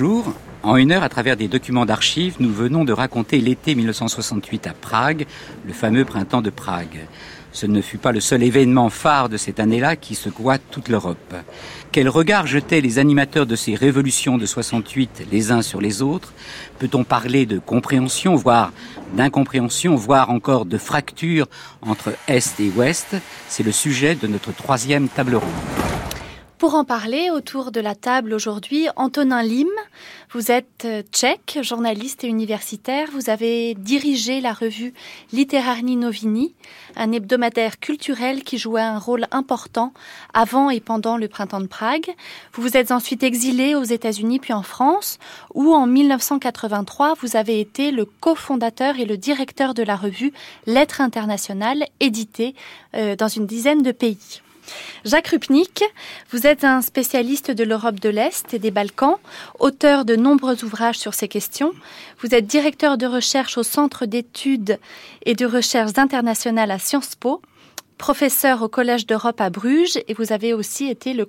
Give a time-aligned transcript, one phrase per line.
[0.00, 0.32] Bonjour.
[0.62, 4.72] En une heure, à travers des documents d'archives, nous venons de raconter l'été 1968 à
[4.72, 5.26] Prague,
[5.66, 7.08] le fameux printemps de Prague.
[7.50, 11.34] Ce ne fut pas le seul événement phare de cette année-là qui secoua toute l'Europe.
[11.90, 16.32] Quel regard jetaient les animateurs de ces révolutions de 68 les uns sur les autres?
[16.78, 18.72] Peut-on parler de compréhension, voire
[19.14, 21.48] d'incompréhension, voire encore de fracture
[21.82, 23.16] entre Est et Ouest?
[23.48, 26.07] C'est le sujet de notre troisième table ronde.
[26.58, 29.68] Pour en parler autour de la table aujourd'hui, Antonin Lim,
[30.32, 33.06] vous êtes euh, tchèque, journaliste et universitaire.
[33.12, 34.92] Vous avez dirigé la revue
[35.32, 36.56] Literarni Novini,
[36.96, 39.92] un hebdomadaire culturel qui jouait un rôle important
[40.34, 42.10] avant et pendant le printemps de Prague.
[42.52, 45.20] Vous vous êtes ensuite exilé aux États-Unis puis en France,
[45.54, 50.32] où en 1983, vous avez été le cofondateur et le directeur de la revue
[50.66, 52.56] Lettres internationales, éditée
[52.96, 54.42] euh, dans une dizaine de pays.
[55.04, 55.84] Jacques Rupnik,
[56.30, 59.16] vous êtes un spécialiste de l'Europe de l'Est et des Balkans,
[59.58, 61.72] auteur de nombreux ouvrages sur ces questions.
[62.20, 64.78] Vous êtes directeur de recherche au Centre d'études
[65.24, 67.42] et de recherche internationales à Sciences Po,
[67.98, 71.26] professeur au Collège d'Europe à Bruges et vous avez aussi été le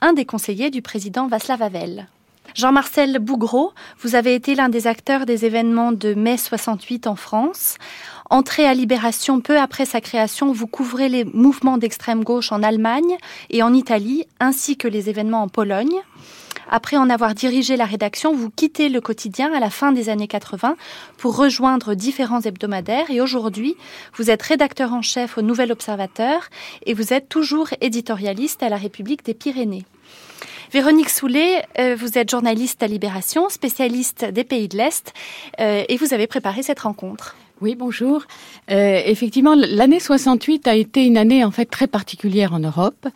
[0.00, 2.08] un des conseillers du président Václav Havel.
[2.54, 7.76] Jean-Marcel Bougreau, vous avez été l'un des acteurs des événements de mai 68 en France.
[8.32, 13.18] Entré à Libération peu après sa création, vous couvrez les mouvements d'extrême gauche en Allemagne
[13.50, 16.00] et en Italie, ainsi que les événements en Pologne.
[16.70, 20.28] Après en avoir dirigé la rédaction, vous quittez le quotidien à la fin des années
[20.28, 20.76] 80
[21.18, 23.76] pour rejoindre différents hebdomadaires et aujourd'hui,
[24.16, 26.48] vous êtes rédacteur en chef au Nouvel Observateur
[26.86, 29.84] et vous êtes toujours éditorialiste à la République des Pyrénées.
[30.72, 35.12] Véronique Soulet, euh, vous êtes journaliste à Libération, spécialiste des pays de l'Est,
[35.60, 37.36] euh, et vous avez préparé cette rencontre.
[37.62, 38.24] Oui, bonjour.
[38.72, 43.06] Euh, effectivement, l'année 68 a été une année en fait très particulière en Europe.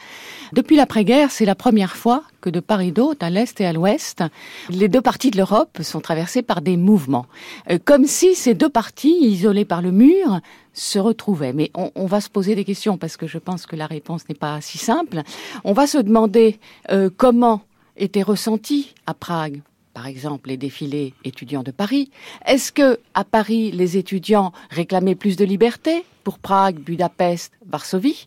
[0.52, 3.72] Depuis l'après-guerre, c'est la première fois que de part et d'autre, à l'est et à
[3.72, 4.22] l'ouest,
[4.70, 7.26] les deux parties de l'Europe sont traversées par des mouvements,
[7.72, 10.38] euh, comme si ces deux parties, isolées par le mur,
[10.74, 11.52] se retrouvaient.
[11.52, 14.36] Mais on, va se poser des questions parce que je pense que la réponse n'est
[14.36, 15.22] pas si simple.
[15.64, 16.60] On va se demander
[16.92, 17.62] euh, comment
[17.96, 19.60] était ressenti à Prague
[19.96, 22.10] par exemple les défilés étudiants de Paris
[22.44, 28.26] Est-ce que à Paris les étudiants réclamaient plus de liberté pour Prague, Budapest, Varsovie?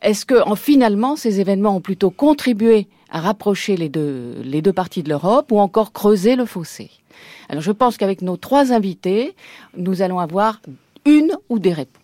[0.00, 4.72] Est-ce que en, finalement ces événements ont plutôt contribué à rapprocher les deux, les deux
[4.72, 6.90] parties de l'Europe ou encore creuser le fossé?
[7.50, 9.34] Alors je pense qu'avec nos trois invités,
[9.76, 10.62] nous allons avoir
[11.04, 12.03] une ou des réponses.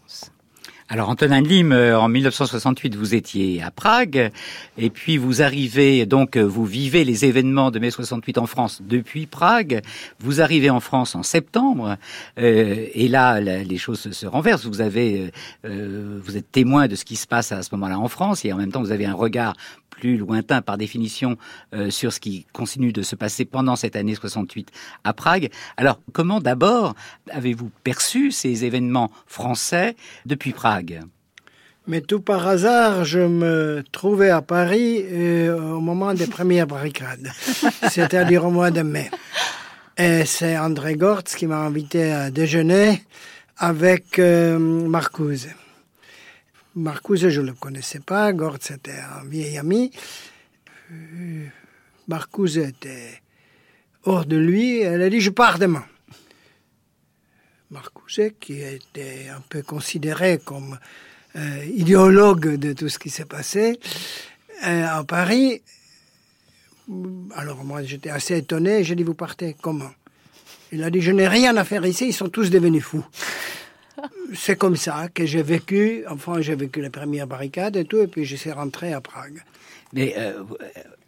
[0.92, 4.32] Alors Antonin Lim, euh, en 1968, vous étiez à Prague,
[4.76, 8.82] et puis vous arrivez, donc euh, vous vivez les événements de mai 68 en France
[8.84, 9.82] depuis Prague.
[10.18, 11.96] Vous arrivez en France en septembre,
[12.40, 14.66] euh, et là les choses se renversent.
[14.66, 15.30] Vous avez,
[15.62, 18.56] vous êtes témoin de ce qui se passe à ce moment-là en France, et en
[18.56, 19.54] même temps vous avez un regard
[20.00, 21.36] plus lointain par définition
[21.74, 24.70] euh, sur ce qui continue de se passer pendant cette année 68
[25.04, 25.50] à Prague.
[25.76, 26.94] Alors, comment d'abord
[27.30, 29.94] avez-vous perçu ces événements français
[30.26, 30.79] depuis Prague?
[31.86, 37.30] Mais tout par hasard, je me trouvais à Paris euh, au moment des premières barricades,
[37.90, 39.10] c'est-à-dire au mois de mai.
[39.98, 43.02] Et c'est André Gortz qui m'a invité à déjeuner
[43.56, 45.48] avec euh, Marcuse.
[46.74, 48.32] Marcuse, je ne le connaissais pas.
[48.32, 49.90] Gord, c'était un vieil ami.
[50.92, 51.46] Euh,
[52.06, 53.20] Marcuse était
[54.04, 54.80] hors de lui.
[54.80, 55.84] Elle a dit, je pars demain.
[57.70, 60.78] Marcuse, qui était un peu considéré comme
[61.36, 63.78] euh, idéologue de tout ce qui s'est passé
[64.66, 65.62] euh, à Paris.
[67.34, 68.82] Alors moi, j'étais assez étonné.
[68.82, 69.90] J'ai dit, vous partez comment?
[70.72, 72.06] Il a dit, je n'ai rien à faire ici.
[72.08, 73.04] Ils sont tous devenus fous
[74.34, 76.04] c'est comme ça que j'ai vécu.
[76.08, 79.42] Enfin, j'ai vécu les premières barricades et tout, et puis je suis rentré à Prague.
[79.92, 80.42] Mais euh,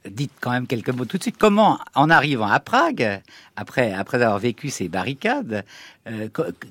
[0.09, 1.37] dites quand même quelques mots tout de suite.
[1.39, 3.21] Comment, en arrivant à Prague,
[3.57, 5.65] après, après avoir vécu ces barricades,
[6.09, 6.29] euh,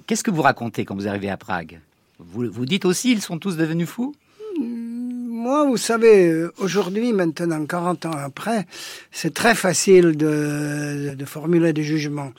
[0.07, 1.79] qu'est-ce que vous racontez quand vous arrivez à Prague?
[2.19, 4.13] Vous, vous dites aussi, ils sont tous devenus fous?
[4.59, 8.67] Moi, vous savez, aujourd'hui, maintenant, 40 ans après,
[9.11, 12.31] c'est très facile de, de formuler des jugements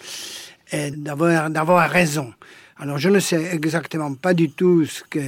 [0.70, 2.32] et d'avoir, d'avoir raison.
[2.76, 5.20] Alors je ne sais exactement pas du tout ce que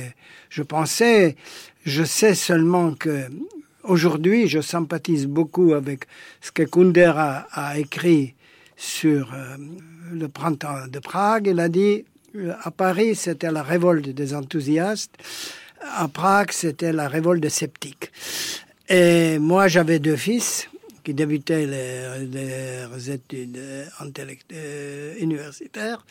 [0.51, 1.37] je pensais.
[1.85, 3.29] Je sais seulement que
[3.85, 6.07] aujourd'hui, je sympathise beaucoup avec
[6.41, 8.35] ce que Kundera a, écrit
[8.77, 9.57] sur euh,
[10.13, 11.47] le printemps de Prague.
[11.47, 12.05] Il a dit
[12.37, 15.13] euh, à Paris, c'était la révolte des enthousiastes.
[15.97, 18.11] À Prague, c'était la révolte des sceptiques.
[18.89, 20.69] Et moi, j'avais deux fils
[21.05, 26.05] qui débutaient les, études euh, universitaires.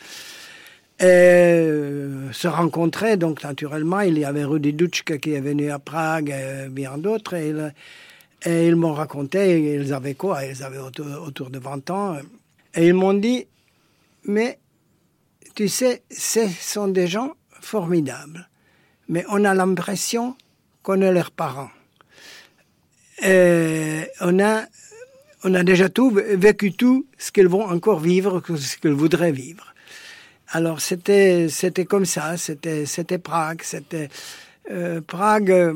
[1.02, 3.16] Euh, se rencontraient.
[3.16, 7.34] Donc, naturellement, il y avait Rudi Dutschke qui est venu à Prague et bien d'autres.
[7.34, 7.52] Et,
[8.46, 10.44] ils m'ont raconté, ils avaient quoi?
[10.44, 12.18] Ils avaient autour, autour, de 20 ans.
[12.74, 13.46] Et ils m'ont dit,
[14.24, 14.58] mais
[15.54, 18.48] tu sais, ce sont des gens formidables.
[19.08, 20.36] Mais on a l'impression
[20.82, 21.70] qu'on est leurs parents.
[23.22, 24.64] Et on a,
[25.44, 29.73] on a déjà tout vécu tout ce qu'ils vont encore vivre, ce qu'ils voudraient vivre.
[30.48, 34.08] Alors c'était c'était comme ça, c'était c'était Prague, c'était
[34.70, 35.74] euh, Prague euh,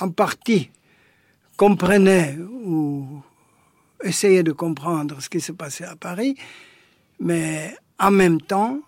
[0.00, 0.70] en partie
[1.56, 3.22] comprenait ou
[4.02, 6.36] essayait de comprendre ce qui se passait à Paris,
[7.20, 8.80] mais en même temps,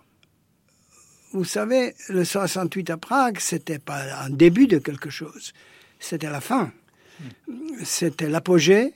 [1.31, 5.53] vous savez, le 68 à Prague, c'était pas un début de quelque chose,
[5.99, 6.71] c'était la fin.
[7.83, 8.93] C'était l'apogée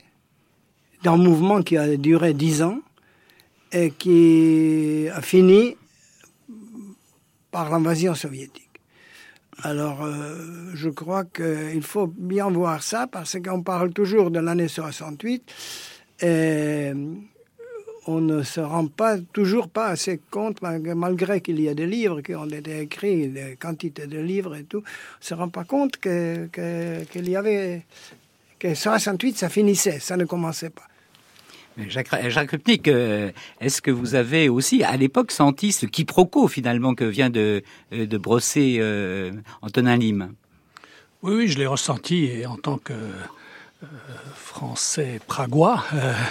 [1.02, 2.80] d'un mouvement qui a duré dix ans
[3.72, 5.76] et qui a fini
[7.50, 8.68] par l'invasion soviétique.
[9.62, 14.68] Alors, euh, je crois qu'il faut bien voir ça parce qu'on parle toujours de l'année
[14.68, 15.42] 68
[16.22, 16.92] et
[18.06, 22.20] on ne se rend pas toujours pas assez compte, malgré qu'il y a des livres
[22.22, 25.64] qui ont été écrits, des quantités de livres et tout, on ne se rend pas
[25.64, 27.84] compte qu'il que, qu'il y avait
[28.58, 30.88] que 68 ça finissait, ça ne commençait pas.
[31.88, 32.54] Jacques, Jacques
[32.88, 33.30] euh,
[33.60, 38.06] est-ce que vous avez aussi, à l'époque, senti ce quiproquo finalement que vient de, euh,
[38.18, 39.32] brosser euh,
[39.62, 40.32] Antonin Lim
[41.22, 42.94] Oui, oui, je l'ai ressenti et en tant que
[44.36, 45.82] français pragois,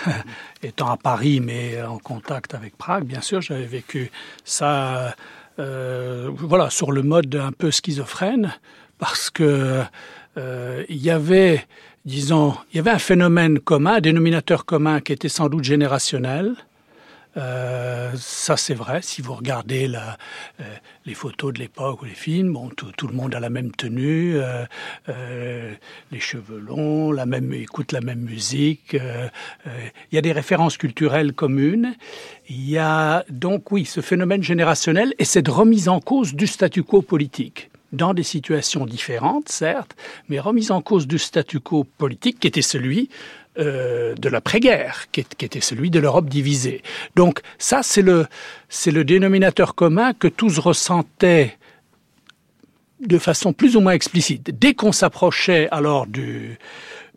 [0.63, 4.09] étant à Paris mais en contact avec Prague, bien sûr, j'avais vécu
[4.45, 5.15] ça,
[5.57, 8.55] voilà, sur le mode un peu schizophrène,
[8.99, 9.83] parce que
[10.37, 11.65] il y avait
[12.05, 16.55] disons, il y avait un phénomène commun, un dénominateur commun qui était sans doute générationnel.
[17.37, 19.01] Euh, ça c'est vrai.
[19.01, 20.17] Si vous regardez la,
[20.59, 20.63] euh,
[21.05, 23.71] les photos de l'époque ou les films, bon, tout, tout, le monde a la même
[23.71, 24.65] tenue, euh,
[25.07, 25.73] euh
[26.11, 28.95] les cheveux longs, la même, écoute la même musique.
[28.95, 29.29] Euh,
[30.11, 31.95] il y a des références culturelles communes.
[32.49, 36.83] Il y a donc oui ce phénomène générationnel et cette remise en cause du statu
[36.83, 39.95] quo politique dans des situations différentes, certes,
[40.29, 43.09] mais remise en cause du statu quo politique qui était celui
[43.57, 46.83] euh, de l'après-guerre, qui, était celui de l'Europe divisée.
[47.15, 48.27] Donc ça, c'est le,
[48.85, 51.57] le dénominateur commun que tous ressentaient
[53.01, 54.57] de façon plus ou moins explicite.
[54.57, 56.57] Dès qu'on s'approchait alors du,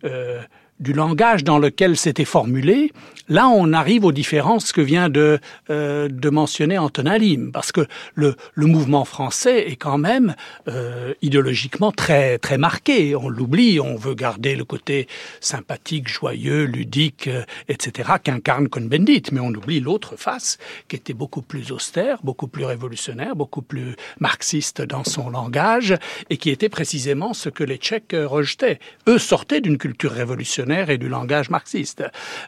[0.05, 0.41] euh,
[0.81, 2.93] du langage dans lequel c'était formulé,
[3.29, 5.39] là on arrive aux différences que vient de,
[5.71, 10.35] euh, de mentionner Antonin Lim, parce que le, le mouvement français est quand même
[10.69, 13.15] euh, idéologiquement très très marqué.
[13.15, 15.07] On l'oublie, on veut garder le côté
[15.41, 18.15] sympathique, joyeux, ludique, euh, etc.
[18.23, 23.37] qu'incarne Cohn-Bendit, mais on oublie l'autre face qui était beaucoup plus austère, beaucoup plus révolutionnaire,
[23.37, 25.95] beaucoup plus marxiste dans son langage,
[26.31, 28.81] et qui était précisément ce que les Tchèques rejetaient.
[29.07, 32.05] Eux sortaient d'une culture révolutionnaire et du langage marxiste.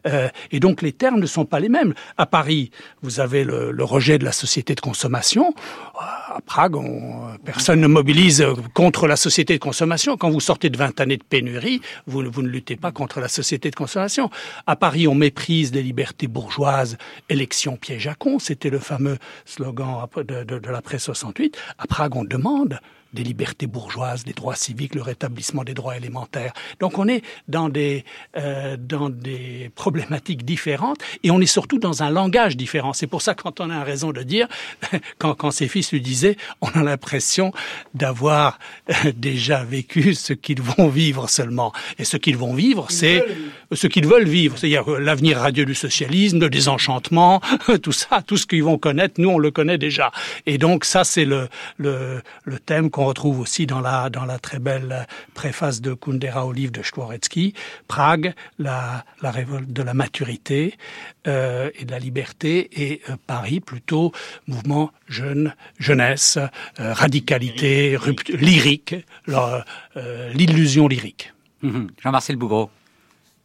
[0.07, 1.95] Euh, et donc les termes ne sont pas les mêmes.
[2.17, 2.71] À Paris,
[3.03, 5.55] vous avez le, rejet de la société de consommation.
[5.95, 10.17] À Prague, on, personne ne mobilise contre la société de consommation.
[10.17, 13.29] Quand vous sortez de 20 années de pénurie, vous, vous ne luttez pas contre la
[13.29, 14.31] société de consommation.
[14.67, 16.99] À Paris, on méprise les libertés bourgeoises.
[17.29, 21.57] Élection piège à con, c'était le fameux slogan de, de, de l'après 68.
[21.79, 22.81] À Prague, on demande
[23.13, 26.53] des libertés bourgeoises, des droits civiques, le rétablissement des droits élémentaires.
[26.81, 28.05] Donc on est dans des,
[28.37, 32.93] euh, dans des problématiques différentes et on est surtout dans un langage différent.
[32.93, 34.49] C'est pour ça quand on a raison de dire,
[35.19, 37.53] quand, quand ses fils lui disaient, on a l'impression
[37.95, 38.59] d'avoir
[38.91, 41.73] euh, déjà vécu ce qu'ils vont vivre seulement.
[41.99, 43.25] Et ce qu'ils vont vivre, c'est
[43.73, 47.41] ce qu'ils veulent vivre, c'est-à-dire euh, l'avenir radieux du socialisme, le désenchantement,
[47.83, 50.11] tout ça, tout ce qu'ils vont connaître, nous on le connaît déjà.
[50.47, 51.49] Et donc ça c'est le,
[51.79, 56.47] le, le thème qu'on retrouve aussi dans la, dans la très belle préface de Kundera
[56.47, 57.53] au livre de Chkworetsky,
[57.89, 60.79] Prague, la, la révolte de la maturité
[61.27, 64.13] euh, et de la liberté, et euh, Paris, plutôt
[64.47, 66.39] mouvement jeune, jeunesse,
[66.81, 68.95] euh, radicalité, rupture, lyrique,
[69.29, 71.35] euh, l'illusion lyrique.
[71.61, 72.71] Mmh Jean-Marcel Bougreau.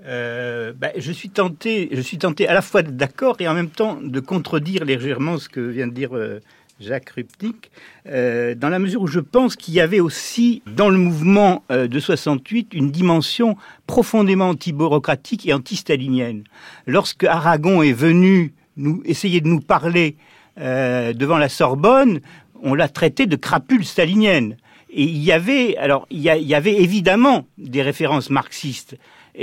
[0.06, 3.70] Euh, ben, je suis tenté, je suis tenté à la fois d'accord et en même
[3.70, 6.40] temps de contredire légèrement ce que vient de dire euh,
[6.82, 7.72] Jacques Rupnik,
[8.08, 11.88] euh, dans la mesure où je pense qu'il y avait aussi dans le mouvement euh,
[11.88, 13.56] de 68 une dimension
[13.88, 16.44] profondément anti-bureaucratique et anti-stalinienne.
[16.88, 20.16] Lorsque Aragon est venu nous essayer de nous parler
[20.60, 22.20] euh, devant la Sorbonne,
[22.62, 24.58] on l'a traité de crapule stalinienne.
[24.90, 28.98] Et il y avait, alors, il y, a, il y avait évidemment des références marxistes,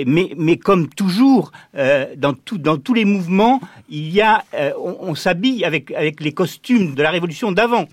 [0.06, 5.90] mais, comme toujours, euh, dans, tous les mouvements, il y a, euh, on, s'habille avec,
[6.20, 7.86] les costumes de la révolution d'avant.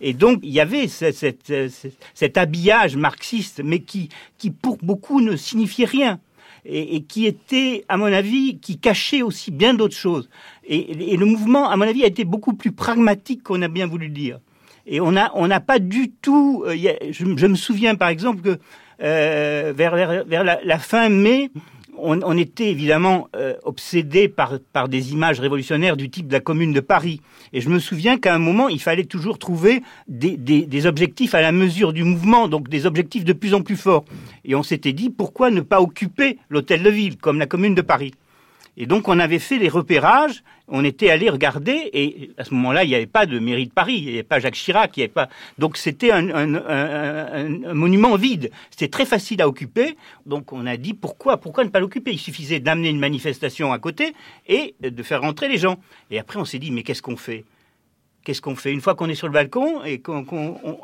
[0.00, 4.08] Et donc, il y avait cet habillage marxiste, mais qui,
[4.60, 6.20] pour beaucoup, ne signifiait rien.
[6.64, 10.28] Et, qui était, à mon avis, qui cachait aussi bien d'autres choses.
[10.64, 14.08] Et, le mouvement, à mon avis, a été beaucoup plus pragmatique qu'on a bien voulu
[14.08, 14.38] dire.
[14.86, 16.64] Et on n'a pas du tout.
[16.66, 16.74] Euh,
[17.10, 18.58] je, me souviens, par exemple, que
[19.02, 21.50] euh, vers, la, fin mai,
[21.96, 26.72] on, était évidemment euh, obsédé par, par des images révolutionnaires du type de la Commune
[26.72, 27.20] de Paris.
[27.52, 31.40] Et je me souviens qu'à un moment, il fallait toujours trouver des, des, objectifs à
[31.40, 34.04] la mesure du mouvement, donc des objectifs de plus en plus forts.
[34.44, 37.82] Et on s'était dit, pourquoi ne pas occuper l'hôtel de ville, comme la Commune de
[37.82, 38.12] Paris?
[38.76, 42.84] Et donc on avait fait les repérages, on était allé regarder, et à ce moment-là,
[42.84, 45.00] il n'y avait pas de mairie de Paris, il n'y avait pas Jacques Chirac, il
[45.00, 45.28] n'y avait pas.
[45.58, 46.24] Donc c'était un,
[47.74, 48.50] monument vide.
[48.70, 49.96] C'était très facile à occuper.
[50.24, 52.12] Donc on a dit pourquoi, pourquoi ne pas l'occuper?
[52.12, 54.14] Il suffisait d'amener une manifestation à côté
[54.48, 55.76] et de faire rentrer les gens.
[56.10, 57.44] Et après on s'est dit mais qu'est-ce qu'on fait?
[58.24, 58.72] Qu'est-ce qu'on fait?
[58.72, 60.24] Une fois qu'on est sur le balcon, et qu'on,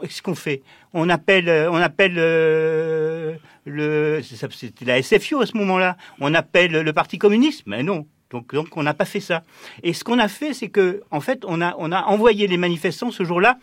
[0.02, 0.62] qu'est-ce qu'on fait?
[0.92, 5.96] On appelle, euh, on appelle euh, le, c'était la SFIO à ce moment-là.
[6.20, 7.62] On appelle le Parti communiste?
[7.66, 8.06] Mais non.
[8.30, 9.42] Donc, donc on n'a pas fait ça.
[9.82, 12.56] Et ce qu'on a fait, c'est que, en fait, on a, on a envoyé les
[12.56, 13.58] manifestants ce jour-là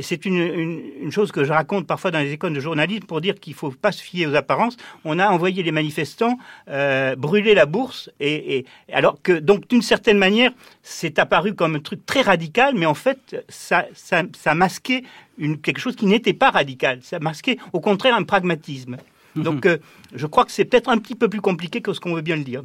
[0.00, 3.52] c'est une, chose que je raconte parfois dans les écoles de journalisme pour dire qu'il
[3.52, 4.76] ne faut pas se fier aux apparences.
[5.04, 10.18] On a envoyé les manifestants euh, brûler la bourse, et, alors que donc d'une certaine
[10.18, 10.52] manière,
[10.82, 15.02] c'est apparu comme un truc très radical, mais en fait, ça, ça, masquait
[15.38, 17.00] une, quelque chose qui n'était pas radical.
[17.02, 18.96] Ça masquait au contraire un pragmatisme.
[19.34, 19.42] Mhm.
[19.42, 19.78] Donc, euh,
[20.14, 22.36] je crois que c'est peut-être un petit peu plus compliqué que ce qu'on veut bien
[22.36, 22.62] le dire.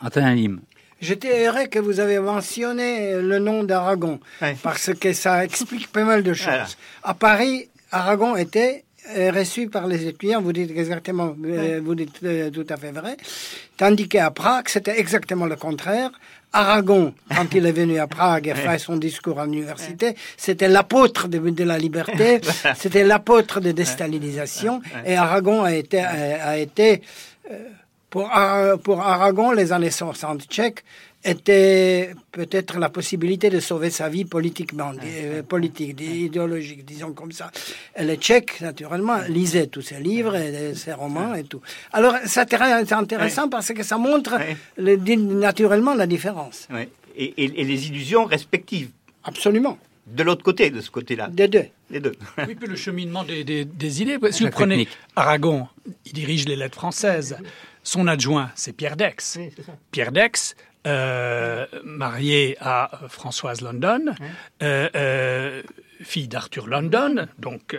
[0.00, 0.60] Antonin Lim.
[1.04, 4.20] J'étais heureux que vous avez mentionné le nom d'Aragon,
[4.62, 6.78] parce que ça explique pas mal de choses.
[7.02, 8.84] À Paris, Aragon était
[9.14, 12.90] euh, reçu par les étudiants, vous dites exactement, euh, vous dites euh, tout à fait
[12.90, 13.18] vrai,
[13.76, 16.10] tandis qu'à Prague, c'était exactement le contraire.
[16.54, 21.28] Aragon, quand il est venu à Prague et fait son discours à l'université, c'était l'apôtre
[21.28, 22.40] de, la liberté,
[22.76, 27.02] c'était l'apôtre de déstalinisation, et Aragon a été, a, été
[28.14, 28.30] pour,
[28.84, 30.84] pour Aragon, les années 60 tchèques
[31.24, 37.50] étaient peut-être la possibilité de sauver sa vie politiquement, euh, politique, idéologique, disons comme ça.
[37.96, 41.60] Et les Tchèques, naturellement, lisaient tous ses livres et ses romans et tout.
[41.92, 42.54] Alors, c'est
[42.92, 44.38] intéressant parce que ça montre
[44.78, 46.68] naturellement la différence.
[47.16, 48.90] Et, et, les illusions respectives.
[49.24, 49.76] Absolument.
[50.06, 51.30] De l'autre côté, de ce côté-là.
[51.32, 51.64] Des deux.
[51.90, 52.14] Des deux.
[52.46, 54.18] oui, puis le cheminement des, des, des idées.
[54.30, 55.66] Si vous prenez Aragon,
[56.06, 57.36] il dirige les lettres françaises.
[57.84, 59.38] Son adjoint, c'est Pierre Dex.
[59.92, 64.14] Pierre Dex, euh, marié à Françoise London,
[64.62, 65.62] euh, euh,
[66.02, 67.76] fille d'Arthur London, donc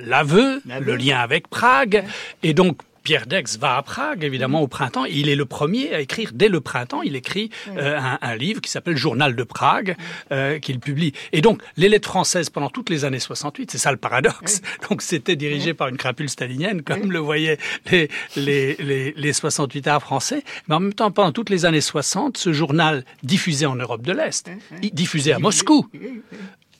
[0.00, 2.04] l'aveu, le lien avec Prague,
[2.42, 5.04] et donc Pierre Dex va à Prague, évidemment, au printemps.
[5.04, 8.70] Il est le premier à écrire, dès le printemps, il écrit euh, un, livre qui
[8.70, 9.94] s'appelle Journal de Prague,
[10.32, 11.12] euh, qu'il publie.
[11.32, 14.62] Et donc, les lettres françaises, pendant toutes les années 68, c'est ça le paradoxe.
[14.88, 17.58] Donc, c'était dirigé par une crapule stalinienne, comme le voyaient
[17.90, 20.42] les, les, les, les 68 arts français.
[20.68, 24.12] Mais en même temps, pendant toutes les années 60, ce journal diffusé en Europe de
[24.12, 25.86] l'Est, diffusé à Moscou,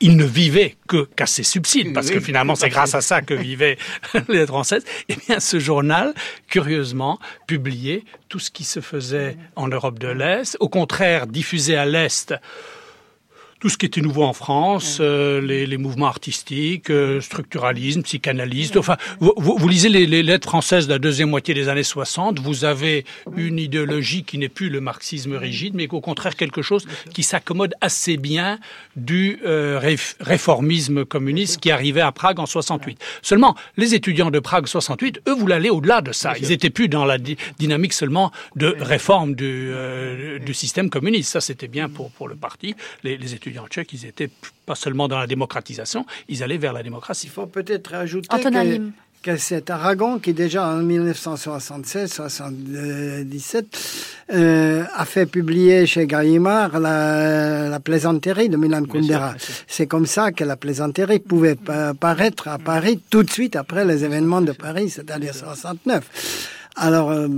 [0.00, 3.34] il ne vivait que qu'à ses subsides, parce que finalement c'est grâce à ça que
[3.34, 3.78] vivaient
[4.28, 4.84] les Françaises.
[5.08, 6.14] Eh bien, ce journal,
[6.48, 10.56] curieusement, publiait tout ce qui se faisait en Europe de l'Est.
[10.60, 12.34] Au contraire, diffusé à l'Est
[13.64, 18.76] tout ce qui était nouveau en France, euh, les, les, mouvements artistiques, euh, structuralisme, psychanalyste.
[18.76, 22.40] Enfin, vous, vous, lisez les, les, lettres françaises de la deuxième moitié des années 60,
[22.40, 23.06] vous avez
[23.38, 27.73] une idéologie qui n'est plus le marxisme rigide, mais qu'au contraire quelque chose qui s'accommode
[27.80, 28.59] assez bien
[28.97, 29.80] du euh,
[30.21, 33.00] réformisme communiste qui arrivait à Prague en 68.
[33.23, 36.35] Seulement, les étudiants de Prague 68, eux, voulaient aller au-delà de ça.
[36.38, 39.73] Ils étaient plus dans la dynamique seulement de réforme du,
[40.44, 41.33] du système communiste.
[41.33, 42.75] Ça, c'était bien pour, pour le parti.
[43.02, 44.30] Les, les étudiants en Tchèque, ils étaient
[44.66, 47.26] pas seulement dans la démocratisation, ils allaient vers la démocratie.
[47.26, 48.28] Il faut peut-être ajouter
[49.23, 53.64] que, cet Aragon, qui déjà en 1976-77
[54.34, 59.34] euh, a fait publier chez Gallimard la, plaisanterie de Milan Kundera.
[59.66, 61.56] C'est comme ça que la plaisanterie pouvait
[61.99, 66.61] paraître à Paris tout de suite après les événements de Paris, c'est-à-dire 69.
[66.76, 67.28] Alors, euh,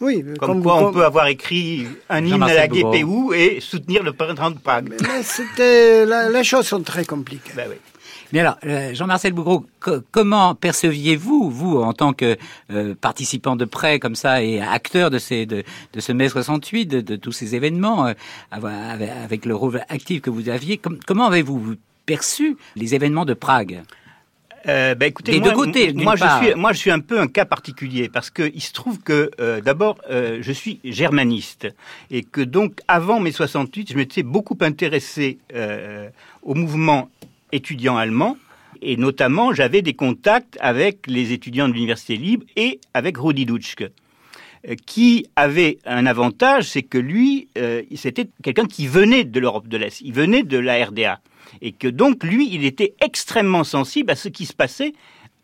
[0.00, 0.24] oui.
[0.38, 4.50] Comme, quoi, on peut avoir écrit un hymne à la GPU et soutenir le printemps
[4.50, 4.88] de Prague.
[4.88, 7.52] Mais, c'était, les choses sont très compliquées.
[7.54, 7.76] Ben oui.
[8.32, 9.66] Mais alors, euh, Jean-Marcel Bougreau,
[10.10, 12.38] comment perceviez-vous, vous, en tant que
[12.70, 16.86] euh, participant de près comme ça et acteur de, ces, de, de ce mai 68,
[16.86, 18.10] de, de tous ces événements,
[18.50, 21.74] avec le rôle actif que vous aviez, comment avez-vous
[22.06, 23.82] perçu les événements de Prague?
[24.68, 27.20] Euh, bah, écoutez, Des moi, deux côtés, moi je suis, moi je suis un peu
[27.20, 31.68] un cas particulier parce que il se trouve que euh, d'abord euh, je suis germaniste
[32.10, 36.08] et que donc avant mai 68, je m'étais beaucoup intéressé euh,
[36.42, 37.10] au mouvement
[37.50, 38.36] étudiant allemand
[38.80, 43.90] et notamment j'avais des contacts avec les étudiants de l'université libre et avec Rudi Dutschke
[44.86, 47.48] qui avait un avantage, c'est que lui,
[47.96, 51.18] c'était quelqu'un qui venait de l'Europe de l'Est, il venait de la RDA,
[51.62, 54.92] et que donc lui, il était extrêmement sensible à ce qui se passait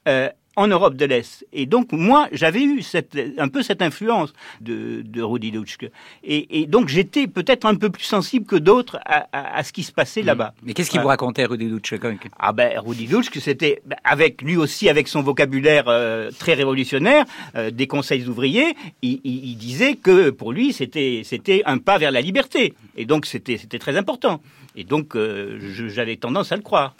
[0.08, 1.46] euh, en Europe de l'Est.
[1.52, 5.90] Et donc moi, j'avais eu cette, un peu cette influence de, de Rudi Dutschke,
[6.24, 9.72] et, et donc j'étais peut-être un peu plus sensible que d'autres à, à- à ce
[9.72, 10.52] qui se passait là-bas.
[10.62, 12.00] Mais qu'est-ce qu'il vous racontait, Rudy Dutschke
[12.38, 17.24] Ah ben Rudi Dutschke, c'était avec lui aussi avec son vocabulaire euh, très révolutionnaire
[17.54, 21.98] euh, des conseils ouvriers, il, il- il disait que pour lui c'était c'était un pas
[21.98, 24.40] vers la liberté et donc c'était c'était très important
[24.76, 26.94] et donc euh, j'avais tendance à le croire.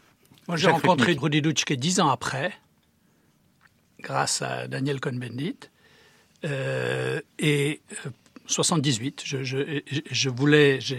[0.49, 1.13] Moi, j'ai rencontré.
[1.21, 2.53] Rudi Dutschke dix ans après,
[4.01, 5.57] grâce à Daniel Cohn-Bendit.
[6.45, 8.11] Euh, et euh,
[8.47, 10.95] 78, je, je, je- je voulais, je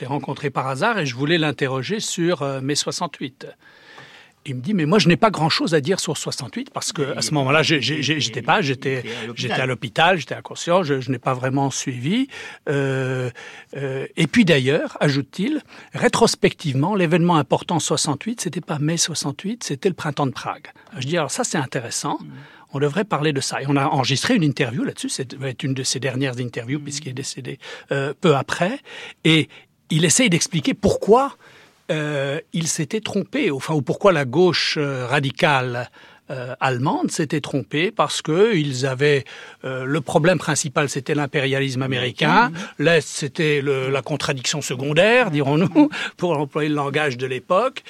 [0.00, 3.46] l'ai rencontré par hasard et je voulais l'interroger sur euh, mai 68.
[4.48, 7.16] Il me dit, mais moi, je n'ai pas grand-chose à dire sur 68 parce que
[7.16, 9.34] à ce moment-là, j'ai- j'étais pas, j'étais, à l'hôpital.
[9.36, 12.28] j'étais à l'hôpital, j'étais inconscient, je, je n'ai pas vraiment suivi.
[12.68, 13.30] Euh,
[13.76, 15.62] euh, et puis d'ailleurs, ajoute-t-il,
[15.94, 20.68] rétrospectivement, l'événement important 68, c'était pas mai 68, c'était le printemps de Prague.
[20.98, 22.18] Je dis, alors ça, c'est intéressant.
[22.72, 23.60] On devrait parler de ça.
[23.62, 25.08] Et on a enregistré une interview là-dessus.
[25.08, 27.58] C'est va être une de ses dernières interviews puisqu'il est décédé
[27.92, 28.78] euh, peu après.
[29.24, 29.48] Et
[29.90, 31.36] il essaye d'expliquer pourquoi
[31.90, 35.90] euh, il s'était trompé, enfin, ou pourquoi la gauche euh, radicale
[36.28, 39.22] euh, allemande s'était trompée parce que ils avaient
[39.64, 42.50] euh, le problème principal c'était l'impérialisme américain,
[42.80, 47.84] l'est c'était le- la contradiction secondaire dirons-nous pour employer le langage de l'époque.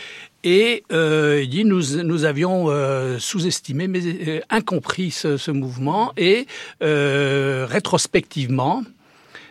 [0.44, 6.12] Et euh, il dit nous nous avions euh, sous-estimé mais euh, incompris ce, ce mouvement.
[6.18, 6.47] Et
[6.82, 8.82] euh, rétrospectivement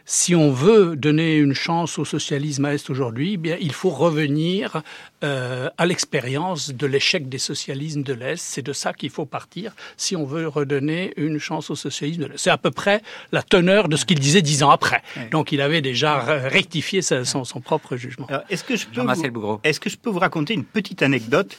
[0.08, 3.90] si on veut donner une chance au socialisme à l'Est aujourd'hui, eh bien, il faut
[3.90, 4.84] revenir
[5.24, 8.40] euh, à l'expérience de l'échec des socialismes de l'Est.
[8.40, 12.28] C'est de ça qu'il faut partir si on veut redonner une chance au socialisme de
[12.28, 12.38] l'Est.
[12.38, 15.02] C'est à peu près la teneur de ce qu'il disait dix ans après.
[15.32, 18.28] Donc il avait déjà rectifié sa- son, son propre jugement.
[18.50, 19.22] Est-ce que je peux vous-
[19.64, 21.58] est-ce que je peux vous raconter une petite anecdote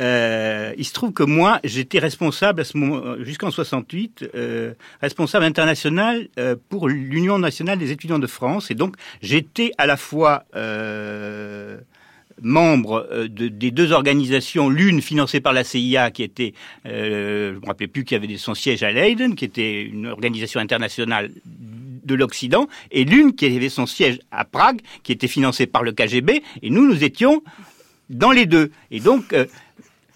[0.00, 5.44] Euh, il se trouve que moi, j'étais responsable à ce moment, jusqu'en 68, euh, responsable
[5.44, 10.44] international euh, pour l'Union nationale des étudiants de France, et donc j'étais à la fois
[10.56, 11.78] euh,
[12.42, 16.54] membre de- des deux organisations, l'une financée par la CIA, qui était,
[16.84, 21.30] je me rappelais plus, qui avait son siège à Leiden, qui était une organisation internationale
[21.46, 25.92] de l'Occident, et l'une qui avait son siège à Prague, qui était financée par le
[25.92, 27.42] KGB, et nous, nous étions
[28.10, 28.70] dans les deux.
[28.90, 29.32] Et donc,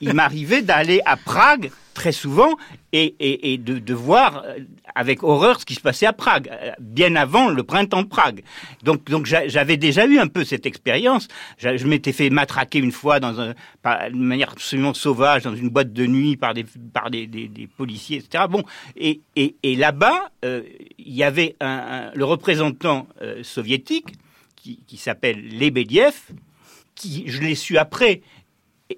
[0.01, 2.57] il m'arrivait d'aller à Prague très souvent
[2.93, 4.61] et, de, voir euh,
[4.95, 8.43] avec horreur ce qui se passait à Prague, euh, bien avant le printemps de Prague.
[8.85, 11.27] Donc, donc j'a- j'avais déjà eu un peu cette expérience.
[11.59, 13.53] Je m'étais fait matraquer une fois dans
[14.15, 16.65] manière absolument sauvage dans une boîte de nuit par des,
[17.77, 18.45] policiers, etc.
[18.49, 18.63] Bon,
[18.97, 19.21] et,
[19.65, 20.63] là-bas, euh,
[20.99, 23.09] il y avait le représentant
[23.43, 24.15] soviétique
[24.55, 26.15] qui, qui s'appelle Lebediev,
[26.95, 28.23] qui, je l'ai su après,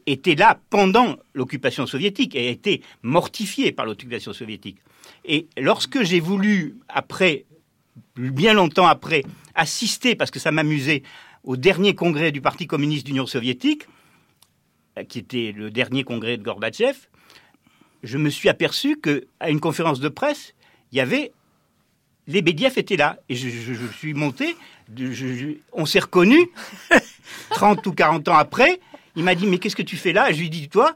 [0.07, 4.79] était là pendant l'occupation soviétique et a été mortifié par l'occupation soviétique.
[5.25, 7.45] Et lorsque j'ai voulu, après,
[8.17, 9.23] bien longtemps après,
[9.55, 11.03] assister, parce que ça m'amusait,
[11.43, 13.85] au dernier congrès du Parti communiste d'Union soviétique,
[14.99, 16.97] euh, qui était le dernier congrès de Gorbatchev,
[18.03, 20.55] je me suis aperçu que à une conférence de presse,
[20.93, 21.33] il y avait
[22.29, 24.57] Lebediev était là et je, je- je suis monté.
[24.97, 26.47] je- on s'est reconnus
[27.51, 28.81] 30 ou 40 ans après.
[29.17, 30.33] Il m'a dit mais qu'est-ce que tu fais là?
[30.33, 30.95] Je lui dis toi.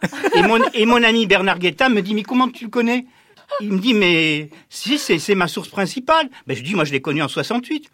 [0.74, 3.06] Et mon, ami Bernard Guetta me dit mais comment tu le connais?
[3.60, 6.28] Il me dit mais si c'est ma source principale.
[6.46, 7.90] Ben je dis moi je l'ai connu en 68.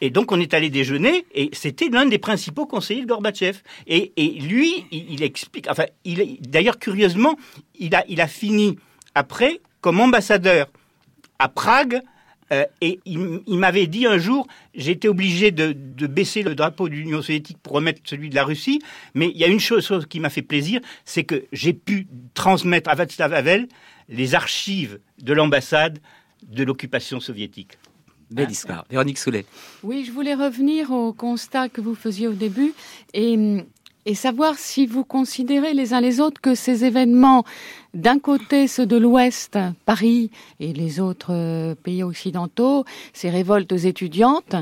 [0.00, 3.58] Et donc on est allé déjeuner et c'était l'un des principaux conseillers de Gorbatchev.
[3.86, 7.36] Et, lui, il, explique, enfin, il, d'ailleurs curieusement,
[7.78, 8.78] il a, il a fini
[9.14, 10.68] après comme ambassadeur
[11.38, 12.00] à Prague.
[12.52, 16.54] Euh, et il, il m'avait dit un jour, j'ai été obligé de, de baisser le
[16.54, 18.80] drapeau de l'Union soviétique pour remettre celui de la Russie.
[19.14, 22.08] Mais il y a une chose, chose qui m'a fait plaisir, c'est que j'ai pu
[22.34, 23.68] transmettre à Václav Havel
[24.08, 26.00] les archives de l'ambassade
[26.42, 27.78] de l'occupation soviétique.
[28.30, 28.84] Belle histoire.
[28.88, 29.44] Véronique Soulet.
[29.82, 32.74] Oui, je voulais revenir au constat que vous faisiez au début
[33.12, 33.64] et,
[34.06, 37.44] et savoir si vous considérez les uns les autres que ces événements,
[37.94, 44.56] d'un côté ceux de l'Ouest, Paris et les autres euh, pays occidentaux, ces révoltes étudiantes,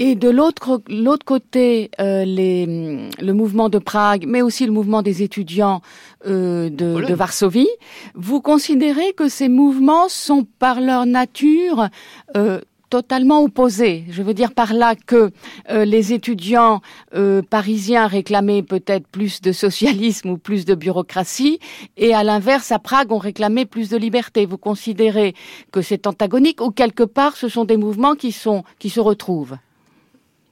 [0.00, 5.02] Et de l'autre l'autre côté, euh, les, le mouvement de Prague, mais aussi le mouvement
[5.02, 5.82] des étudiants
[6.26, 7.68] euh, de, de, Varsovie,
[8.14, 11.88] vous considérez que ces mouvements sont par leur nature
[12.36, 14.04] euh, totalement opposés.
[14.10, 15.30] Je veux dire par là que
[15.70, 16.80] euh, les étudiants
[17.14, 21.58] euh, parisiens réclamaient peut-être plus de socialisme ou plus de bureaucratie,
[21.96, 24.46] et à l'inverse, à Prague, on réclamait plus de liberté.
[24.46, 25.34] Vous considérez
[25.72, 29.56] que c'est antagonique ou quelque part, ce sont des mouvements qui sont qui se retrouvent?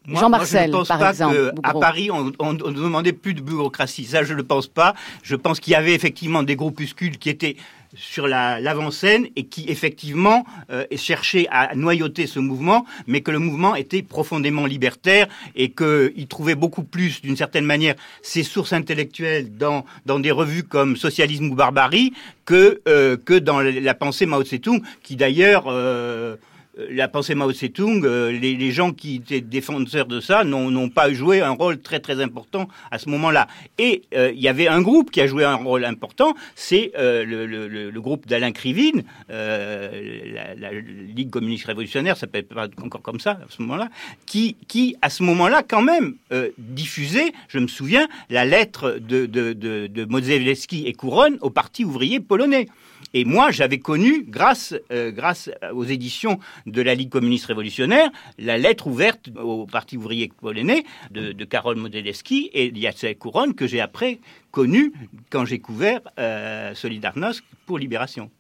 [0.09, 1.53] Jean-Marcel, par pas exemple.
[1.63, 4.05] à Paris, on, on, on, demandait plus de bureaucratie.
[4.05, 4.95] Ça, je ne le pense pas.
[5.23, 7.57] Je pense qu'il y avait effectivement des groupuscules qui étaient
[7.95, 13.75] sur l'avant-scène et qui effectivement euh, cherchaient à noyauter ce mouvement, mais que le mouvement
[13.75, 19.85] était profondément libertaire et qu'il trouvait beaucoup plus, d'une certaine manière, ses sources intellectuelles dans,
[20.05, 22.13] dans des revues comme Socialisme ou Barbarie
[22.45, 25.65] que, euh, que dans la pensée Mao Tse-tung, qui d'ailleurs...
[25.69, 26.37] Euh,
[26.77, 31.41] la pensée Mao Tse-tung, euh, les, gens qui étaient défenseurs de ça n'ont pas joué
[31.41, 33.47] un rôle très très important à ce moment-là.
[33.79, 37.25] Et euh, il y avait un groupe qui a joué un rôle important, c'est euh,
[37.25, 40.73] le, groupe d'Alain Krivine, la,
[41.15, 43.89] Ligue communiste révolutionnaire, ça s'appelle pas encore comme ça à ce moment-là,
[44.27, 46.17] qui, qui à ce moment-là quand même
[46.59, 52.21] diffusait, je me souviens, la lettre de, de, de, de et Couronne au Parti ouvrier
[52.21, 52.69] polonais.
[53.19, 58.59] Et moi, j'avais connu, grâce, euh, grâce aux éditions de la Ligue communiste révolutionnaire, la
[58.59, 63.81] lettre ouverte au Parti ouvrier polonais de, de Karol Modzelewski et Jacek Couronne, que j'ai
[63.81, 64.19] après
[64.51, 64.93] connu
[65.31, 68.31] quand j'ai couvert euh, Solidarność pour Libération.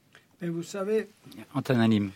[0.42, 1.08] Et vous savez,
[1.54, 2.10] Antonin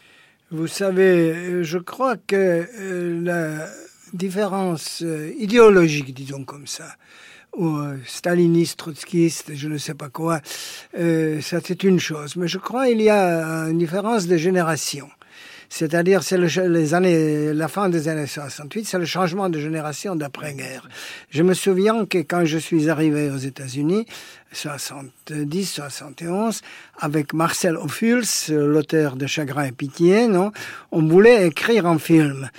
[0.50, 3.70] Vous savez, je crois que euh, la
[4.12, 5.02] différence
[5.38, 6.94] idéologique, disons comme ça,
[7.56, 10.40] ou euh, staliniste, trotskiste, je ne sais pas quoi,
[10.98, 12.36] euh, ça c'est une chose.
[12.36, 15.08] Mais je crois qu'il y a une différence de génération.
[15.72, 20.88] C'est-à-dire, c'est les années, la fin des années 68, c'est le changement de génération d'après-guerre.
[21.30, 24.04] Je me souviens que quand je suis arrivé aux États-Unis,
[24.52, 26.62] 70, 71,
[26.98, 30.50] avec Marcel Ophuls, l'auteur de Chagrin et Pitié, non,
[30.90, 32.50] on voulait écrire un film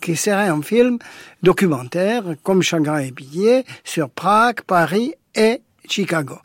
[0.00, 0.98] qui serait un film
[1.42, 6.38] documentaire, comme Chagrin et Pitié, sur Prague, Paris et Chicago,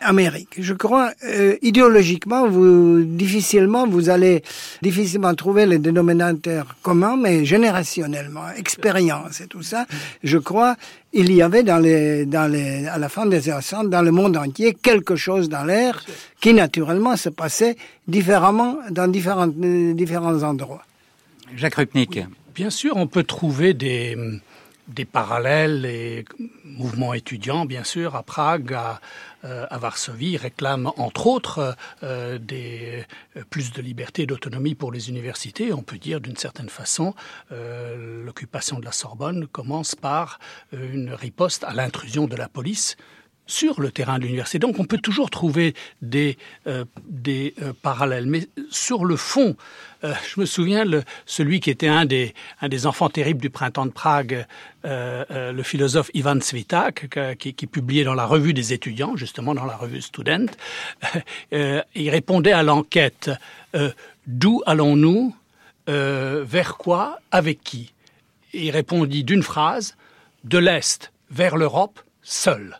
[0.00, 0.54] Amérique.
[0.58, 4.42] Je crois, euh, idéologiquement, vous, difficilement, vous allez
[4.82, 9.86] difficilement trouver les dénominateurs communs, mais générationnellement, expérience et tout ça,
[10.22, 10.76] je crois,
[11.12, 15.48] il y avait à la fin des années 60, dans le monde entier, quelque chose
[15.48, 16.04] dans l'air
[16.40, 20.84] qui naturellement se passait différemment dans différents, différents endroits.
[21.56, 22.20] Jacques Rupnik.
[22.54, 24.16] Bien sûr, on peut trouver des,
[25.10, 26.26] parallèles et
[26.64, 29.00] mouvements étudiants, bien sûr, à Prague, à,
[29.44, 33.02] euh, Varsovie, réclament entre autres euh, euh,
[33.48, 35.72] plus de liberté et d'autonomie pour les universités.
[35.72, 37.14] On peut dire d'une certaine façon,
[37.50, 40.38] l'occupation de la Sorbonne commence par
[40.72, 42.96] une riposte à l'intrusion de la police
[43.46, 44.58] sur le terrain de l'université.
[44.58, 48.26] Donc on peut toujours trouver des, euh, des euh, parallèles.
[48.26, 49.56] Mais sur le fond,
[50.04, 50.84] euh, je me souviens,
[51.26, 54.46] celui qui était un des, un des enfants terribles du printemps de Prague,
[54.84, 59.54] euh, euh, le philosophe Ivan Svitak, qui, qui, publiait dans la revue des étudiants, justement
[59.54, 60.46] dans la revue Student,
[61.52, 63.30] il répondait à l'enquête
[64.26, 65.34] D'où allons-nous
[65.86, 67.92] Vers quoi Avec qui?
[68.52, 69.96] Il répondit d'une phrase
[70.44, 72.78] De l'Est vers l'Europe, seul.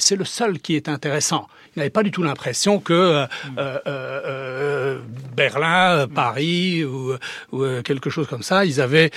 [0.00, 1.46] C'est le seul qui est intéressant.
[1.76, 3.26] Il n'avait pas du tout l'impression que euh,
[3.58, 4.98] euh, euh,
[5.36, 7.14] Berlin, Paris ou,
[7.52, 9.10] ou, quelque chose comme ça, ils avaient,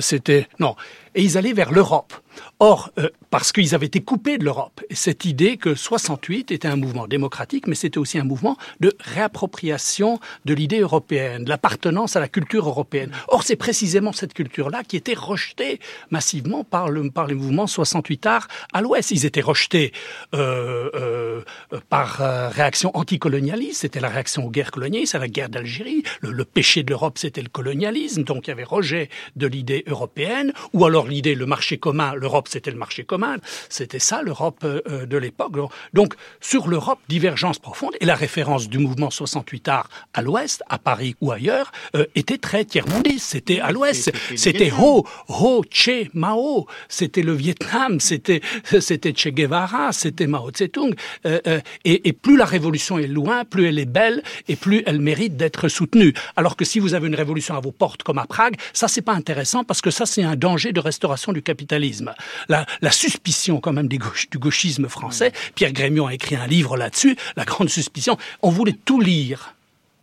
[0.00, 0.76] c'était non.
[1.16, 2.12] Et ils allaient vers l'Europe.
[2.58, 6.68] Or, euh, parce qu'ils avaient été coupés de l'Europe, et cette idée que 68 était
[6.68, 12.16] un mouvement démocratique, mais c'était aussi un mouvement de réappropriation de l'idée européenne, de l'appartenance
[12.16, 13.10] à la culture européenne.
[13.28, 18.26] Or, c'est précisément cette culture-là qui était rejetée massivement par, le, par les mouvements 68
[18.26, 19.10] arts à l'Ouest.
[19.10, 19.92] Ils étaient rejetés
[20.34, 22.18] euh, euh, par
[22.52, 26.02] réaction anticolonialiste, c'était la réaction aux guerres colonialistes, à la guerre d'Algérie.
[26.20, 29.84] Le, le péché de l'Europe, c'était le colonialisme, donc il y avait rejet de l'idée
[29.86, 33.36] européenne, ou alors l'idée, le marché commun, l'Europe c'était le marché commun,
[33.68, 35.52] c'était ça l'Europe euh, de l'époque.
[35.92, 40.78] Donc sur l'Europe, divergence profonde, et la référence du mouvement 68 art à l'ouest, à
[40.78, 46.66] Paris ou ailleurs, euh, était très tiers-mondiste, c'était à l'ouest, c'était Ho, Ho, Che, Mao,
[46.88, 48.40] c'était le Vietnam, c'était
[48.80, 50.94] c'était Che Guevara, c'était Mao Tse-tung,
[51.26, 54.82] euh, euh, et, et plus la révolution est loin, plus elle est belle, et plus
[54.86, 56.14] elle mérite d'être soutenue.
[56.36, 59.02] Alors que si vous avez une révolution à vos portes comme à Prague, ça c'est
[59.02, 62.14] pas intéressant parce que ça c'est un danger de restauration du capitalisme
[62.48, 63.98] la, la suspicion quand même du,
[64.38, 65.32] gauchisme français.
[65.54, 68.16] Pierre Grémion a écrit un livre là-dessus, La grande suspicion.
[68.40, 69.54] On voulait tout lire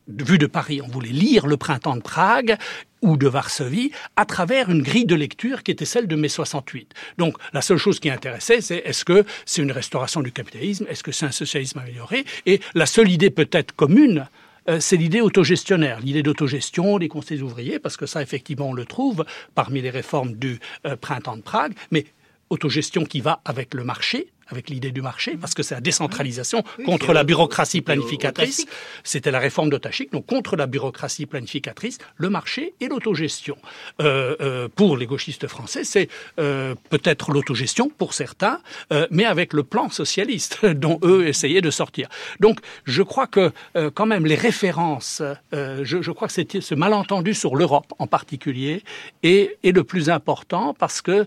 [0.08, 2.58] vu de Paris, on voulait lire Le printemps de Prague,
[3.02, 6.94] ou de Varsovie à travers une grille de lecture qui était celle de mai 68.
[7.18, 11.04] Donc la seule chose qui intéressait, c'est est-ce que c'est une restauration du capitalisme, est-ce
[11.04, 14.28] que c'est un socialisme amélioré, et la seule idée peut-être commune
[14.70, 18.86] euh, c'est l'idée autogestionnaire, l'idée d'autogestion des conseils ouvriers, parce que ça, effectivement, on le
[18.86, 22.06] trouve parmi les réformes du euh, printemps de Prague, mais
[22.50, 26.64] autogestion qui va avec le marché, avec l'idée du marché, parce que c'est la décentralisation
[26.86, 28.66] contre la bureaucratie planificatrice.
[29.04, 33.58] C'était la réforme d'Otachik, donc contre la bureaucratie planificatrice, le marché et l'autogestion.
[34.02, 38.60] Euh, euh, pour les gauchistes français, c'est euh, peut-être l'autogestion pour certains,
[38.92, 42.08] euh, mais avec le plan socialiste dont eux essayaient de sortir.
[42.40, 45.22] Donc, je crois que euh, quand même les références,
[45.54, 48.84] euh, je, je, crois que c'était ce malentendu sur l'Europe en particulier
[49.24, 51.26] est, est, le plus important parce que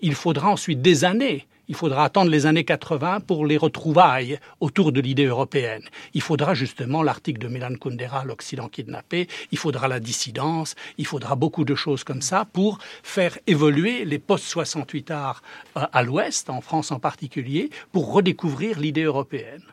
[0.00, 4.92] il faudra ensuite des années il faudra attendre les années 80 pour les retrouvailles autour
[4.92, 5.82] de l'idée européenne.
[6.12, 11.34] Il faudra justement l'article de Milan Kundera, l'Occident kidnappé, il faudra la dissidence, il faudra
[11.34, 15.42] beaucoup de choses comme ça pour faire évoluer les post-68 arts
[15.74, 19.71] à l'Ouest, en France en particulier, pour redécouvrir l'idée européenne.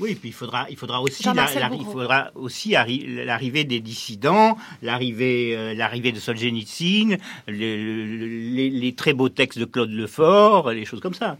[0.00, 4.56] Oui, puis il faudra, il faudra aussi, la, la, il faudra aussi l'arrivée des dissidents,
[4.82, 10.86] l'arrivée, euh, l'arrivée de Solzhenitsyn, les, les, les, très beaux textes de Claude Lefort, les
[10.86, 11.36] choses comme ça.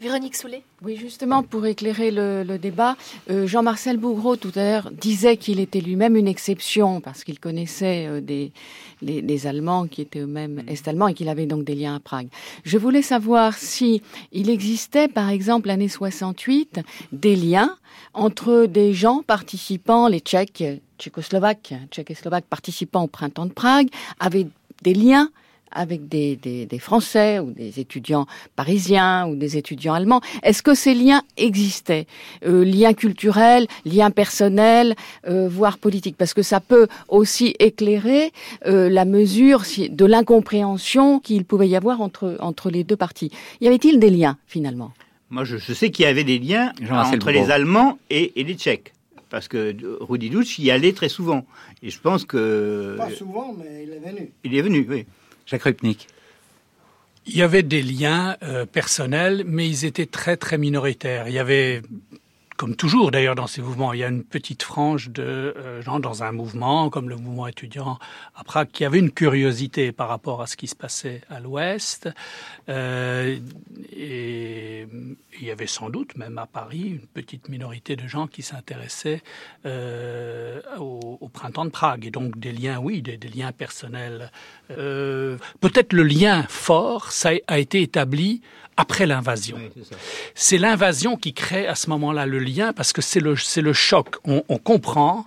[0.00, 2.96] Véronique Soulet Oui, justement, pour éclairer le, le débat,
[3.30, 8.06] euh, Jean-Marcel Bougreau, tout à l'heure, disait qu'il était lui-même une exception parce qu'il connaissait
[8.06, 8.52] euh, des,
[9.02, 10.68] les, les, Allemands qui étaient eux-mêmes mm.
[10.68, 12.28] est-allemands et qu'il avait donc des liens à Prague.
[12.64, 14.02] Je voulais savoir si
[14.32, 16.80] il existait, par exemple, l'année 68,
[17.12, 17.76] des liens
[18.12, 20.64] entre des gens participant, les Tchèques,
[20.98, 23.88] Tchécoslovaques, Tchécoslovaques participant au printemps de Prague,
[24.20, 24.46] avaient
[24.82, 25.30] des liens
[25.74, 30.20] avec des, des, des, Français ou des étudiants parisiens ou des étudiants allemands.
[30.42, 32.06] Est-ce que ces liens existaient?
[32.46, 34.94] Euh, Liens culturels, liens personnels,
[35.28, 38.32] euh, voire politiques Parce que ça peut aussi éclairer
[38.66, 43.30] euh, la mesure de l'incompréhension qu'il pouvait y avoir entre, entre les deux parties.
[43.60, 44.92] Y avait-il des liens finalement?
[45.30, 48.54] Moi, je, je sais qu'il y avait des liens entre les Allemands et, et les
[48.54, 48.94] Tchèques
[49.34, 51.44] parce que Rudi Dutch y allait très souvent.
[51.82, 52.94] Et je pense que...
[52.96, 54.32] Pas souvent, mais il est venu.
[54.44, 55.06] Il est venu, oui.
[55.46, 56.08] Jacques Rupnik.
[57.26, 61.28] Il y avait des liens euh, personnels, mais ils étaient très très minoritaires.
[61.28, 61.82] Il y avait
[62.56, 65.98] comme toujours d'ailleurs dans ces mouvements, il y a une petite frange de euh, gens
[65.98, 67.98] dans un mouvement, comme le mouvement étudiant
[68.36, 72.08] à Prague, qui avait une curiosité par rapport à ce qui se passait à l'Ouest.
[72.68, 73.38] Euh,
[73.92, 74.86] et
[75.40, 79.22] il y avait sans doute, même à Paris, une petite minorité de gens qui s'intéressaient
[79.66, 82.06] euh, au, printemps de Prague.
[82.06, 84.30] Et donc des liens, oui, des, liens personnels.
[84.68, 88.42] Peut-être le lien fort, ça a été établi
[88.76, 89.56] après l'invasion.
[89.58, 89.84] Oui,
[90.34, 94.16] c'est l'invasion qui crée à ce moment-là le lien parce que c'est le, le choc.
[94.24, 95.26] On, on comprend,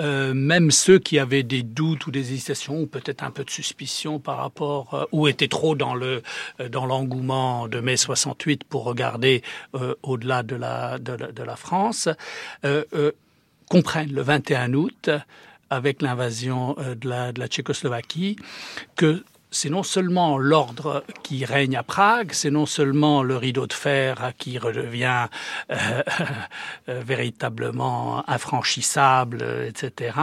[0.00, 3.50] euh, même ceux qui avaient des doutes ou des hésitations ou peut-être un peu de
[3.50, 6.22] suspicion par rapport euh, ou étaient trop dans le
[6.60, 9.42] euh, dans l'engouement de mai 68 pour regarder
[9.74, 12.08] euh, au-delà de la, de la de la France
[12.64, 13.12] euh,
[13.70, 15.10] comprennent le 21 août
[15.70, 18.36] avec l'invasion de la, de la Tchécoslovaquie
[18.96, 19.24] que
[19.54, 24.32] c'est non seulement l'ordre qui règne à Prague, c'est non seulement le rideau de fer
[24.36, 25.26] qui redevient
[25.70, 25.76] euh,
[26.88, 30.18] euh, véritablement infranchissable, etc.,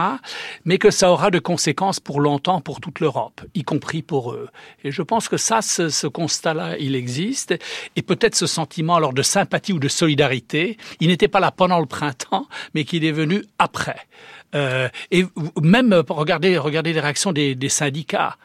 [0.66, 4.50] mais que ça aura de conséquences pour longtemps pour toute l'Europe, y compris pour eux.
[4.84, 7.54] Et je pense que ça, ce, constat-là, il existe,
[7.96, 11.80] et peut-être ce sentiment alors de sympathie ou de solidarité, il n'était pas là pendant
[11.80, 14.06] le printemps, mais qu'il est venu après.
[14.54, 15.24] Euh, et
[15.62, 18.36] même regardez, regardez les réactions des syndicats.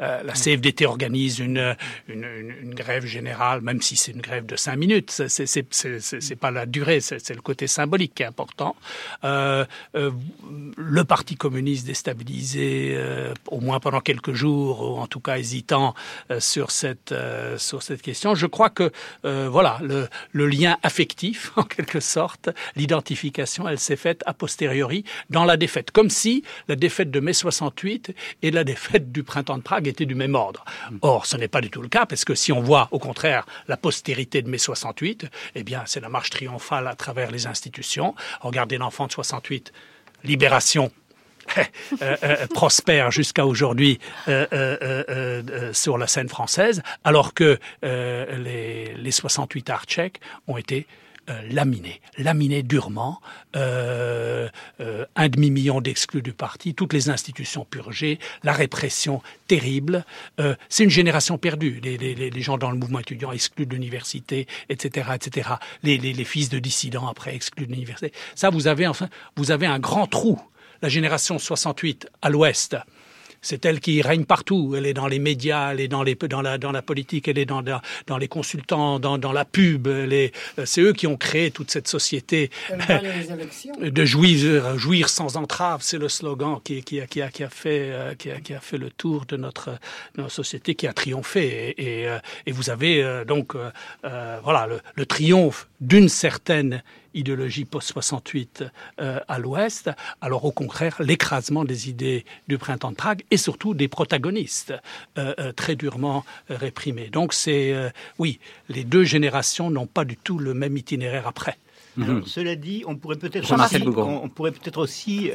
[0.00, 1.76] Euh, la CFDT organise une,
[2.08, 5.10] une, une, une, grève générale, même si c'est une grève de cinq minutes.
[5.10, 8.76] C'est pas la durée, c'est le côté symbolique qui est important.
[9.24, 9.64] Euh,
[9.96, 10.10] euh,
[10.76, 15.94] le Parti communiste déstabilisé, euh, au moins pendant quelques jours, ou en tout cas hésitant
[16.30, 18.34] euh, sur cette euh, sur cette question.
[18.34, 24.22] Je crois que voilà le, le lien affectif, en quelque sorte, l'identification, elle s'est faite
[24.26, 29.10] a posteriori dans la défaite, comme si la défaite de mai 68 et la défaite
[29.12, 30.64] du printemps de Prague était du même ordre.
[31.02, 33.46] Or, ce n'est pas du tout le cas, parce que si on voit au contraire
[33.66, 38.14] la postérité de mai 68, eh bien, c'est la marche triomphale à travers les institutions.
[38.40, 39.72] Regardez l'enfant de 68,
[40.24, 40.90] libération
[42.02, 43.98] euh, euh, prospère jusqu'à aujourd'hui
[44.28, 50.56] euh, euh, euh, sur la scène française, alors que les, les 68 arts tchèques ont
[50.56, 50.86] été
[51.28, 53.20] euh, laminé, laminé durement,
[53.56, 54.48] euh,
[54.80, 60.04] euh, un demi-million d'exclus du parti, toutes les institutions purgées, la répression terrible.
[60.40, 61.80] Euh, c'est une génération perdue.
[61.82, 65.50] Les, les, les, gens dans le mouvement étudiant exclus de l'université, etc., etc.
[65.82, 68.12] Les, les, fils de dissidents après exclus de l'université.
[68.34, 70.40] Ça, vous avez enfin, vous avez un grand trou.
[70.82, 72.76] La génération 68 à l'Ouest
[73.48, 74.74] c'est elle qui règne partout.
[74.76, 77.38] Elle est dans les médias, elle est dans, les, dans, la, dans la politique, elle
[77.38, 79.86] est dans, dans les consultants, dans, dans la pub.
[79.86, 80.28] Euh,
[80.66, 82.50] c'est eux qui ont créé toute cette société
[83.80, 85.80] de jouir, jouir sans entrave.
[85.82, 88.60] C'est le slogan qui, qui, qui, a, qui, a fait, euh, qui, a, qui a
[88.60, 89.78] fait le tour de notre,
[90.18, 91.74] notre société, qui a triomphé.
[91.78, 93.54] Et, et, euh, vous avez donc
[94.02, 96.82] voilà le, le triomphe d'une certaine
[97.18, 98.68] idéologie post-68
[99.00, 103.74] euh, à l'Ouest, alors au contraire l'écrasement des idées du printemps de Prague et surtout
[103.74, 104.72] des protagonistes
[105.18, 107.08] euh, euh, très durement réprimés.
[107.08, 107.74] Donc c'est,
[108.18, 111.58] oui, les deux générations n'ont pas du tout le même itinéraire après.
[111.96, 112.24] Mhm.
[112.26, 115.30] Cela dit, on pourrait peut-être aussi, on, pourrait peut-être aussi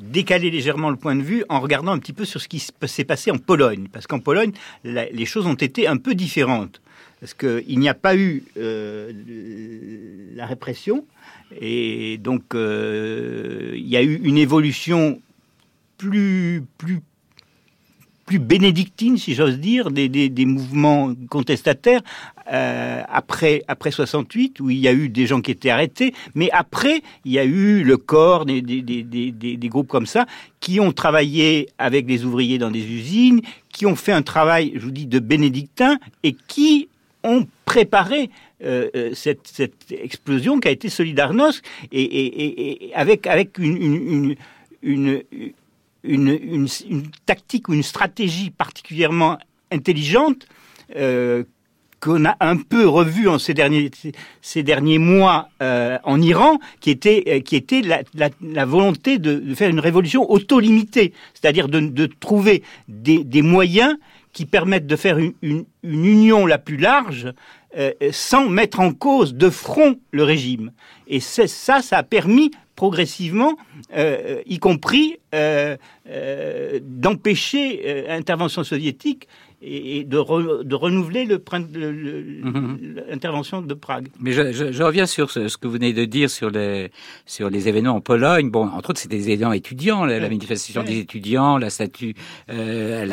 [0.00, 3.04] décaler légèrement le point de vue en regardant un petit peu sur ce qui s'est
[3.04, 3.88] passé en Pologne.
[3.92, 4.52] Parce qu'en Pologne,
[4.84, 6.80] les choses ont été un peu différentes
[7.24, 9.10] parce qu'il n'y a pas eu euh,
[10.34, 11.06] la répression,
[11.58, 15.22] et donc euh, il y a eu une évolution
[15.96, 17.00] plus, plus,
[18.26, 22.02] plus bénédictine, si j'ose dire, des, des, mouvements contestataires
[22.52, 26.50] euh, après, après 68, où il y a eu des gens qui étaient arrêtés, mais
[26.50, 30.26] après, il y a eu le corps, des, des, groupes comme ça,
[30.60, 34.80] qui ont travaillé avec des ouvriers dans des usines, qui ont fait un travail, je
[34.80, 36.90] vous dis, de bénédictin, et qui
[37.24, 38.30] ont préparé
[38.62, 39.60] euh, euh, cette,
[39.90, 44.36] explosion qui a été Solidarnosc et, et, avec, avec une,
[44.82, 45.22] une,
[46.04, 46.68] une,
[47.26, 49.38] tactique ou une stratégie particulièrement
[49.72, 50.46] intelligente
[50.96, 51.44] euh,
[52.00, 53.90] qu'on a un peu revu en ces derniers,
[54.42, 60.30] ces derniers mois en Iran, qui était, qui était la, volonté de, faire une révolution
[60.30, 63.96] auto-limitée, c'est-à-dire de, de, trouver des moyens
[64.34, 67.32] qui permettent de faire une, union la plus large
[67.78, 70.72] euh, sans mettre en cause de front le régime.
[71.06, 73.56] Et ça, ça a permis progressivement,
[73.96, 75.76] euh, y compris euh,
[76.08, 79.28] euh d'empêcher euh, l'intervention soviétique
[79.64, 83.02] et, de, de, renouveler mhm.
[83.08, 84.08] l'intervention de Prague.
[84.20, 86.90] Mais je, je, je, reviens sur ce, ce, que vous venez de dire sur les,
[87.26, 88.50] sur les événements en Pologne.
[88.50, 92.14] Bon, entre autres, c'était des événements étudiants, la, la manifestation des étudiants, la statue,
[92.50, 93.04] euh,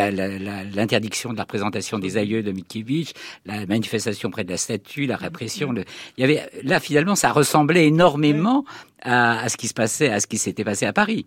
[0.74, 3.14] l'interdiction de la représentation des aïeux de Mickiewicz,
[3.46, 5.72] la manifestation près de la statue, la répression.
[5.72, 5.84] Le,
[6.18, 8.66] il y avait là finalement, ça ressemblait énormément
[9.02, 11.26] à, à, ce qui se passait, à ce qui s'était passé à Paris.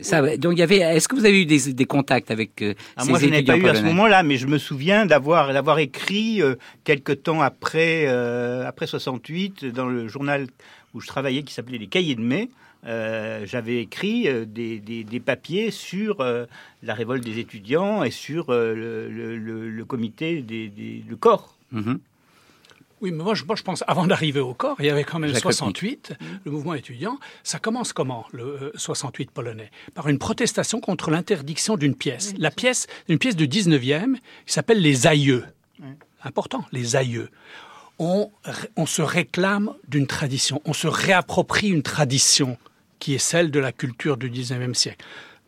[0.00, 0.78] Ça, donc il y avait.
[0.78, 3.56] Est-ce que vous avez eu des, des contacts avec euh, ah, Moi, je n'ai pas
[3.56, 8.06] eu à ce moment-là, mais je me souviens d'avoir d'avoir écrit euh, quelque temps après
[8.08, 10.48] euh, après 68 dans le journal
[10.94, 12.50] où je travaillais qui s'appelait les Cahiers de mai.
[12.86, 18.50] Euh, j'avais écrit euh, des, des, des, papiers sur la révolte des étudiants et sur
[18.50, 21.56] le, le, le, comité des, des le corps.
[21.72, 21.98] Mm-hmm.
[23.04, 25.18] Oui, mais moi je, moi, je pense, avant d'arriver au corps, il y avait quand
[25.18, 27.18] même 68, le mouvement étudiant.
[27.42, 29.70] Ça commence comment, le 68 euh, polonais?
[29.94, 32.32] Par une protestation contre l'interdiction d'une pièce.
[32.38, 34.14] La pièce, une pièce du 19e,
[34.46, 35.44] qui s'appelle Les Aïeux.
[36.22, 37.28] Important, les Aïeux.
[37.98, 38.30] On,
[38.74, 42.56] on se réclame d'une tradition, on se réapproprie une tradition
[43.00, 45.04] qui est celle de la culture du 19e siècle.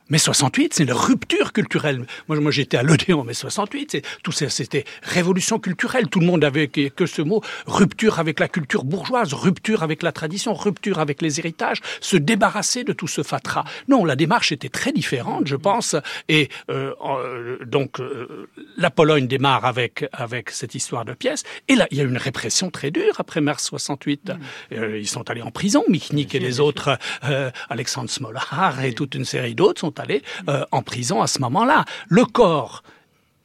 [0.08, 2.06] Mais 68, c'est une rupture culturelle.
[2.28, 6.08] Moi, moi j'étais à l'Odéon, mais 68, tout ça, c'était révolution culturelle.
[6.08, 10.12] Tout le monde avait que, ce mot rupture avec la culture bourgeoise, rupture avec la
[10.12, 13.64] tradition, rupture avec les héritages, se débarrasser de tout ce fatras.
[13.88, 15.96] Non, la démarche était très différente, je pense.
[16.28, 21.42] Et euh, euh donc, euh, la Pologne démarre avec avec cette histoire de pièces.
[21.68, 24.28] Et là, il y a une répression très dure après mars 68.
[24.28, 24.38] Mm.
[24.72, 29.14] Euh, ils sont allés en prison, Michnik et les autres, euh, Alexandre Smolar et toute
[29.14, 31.84] une série d'autres sont allés euh, en prison à ce moment-là.
[32.08, 32.82] Le corps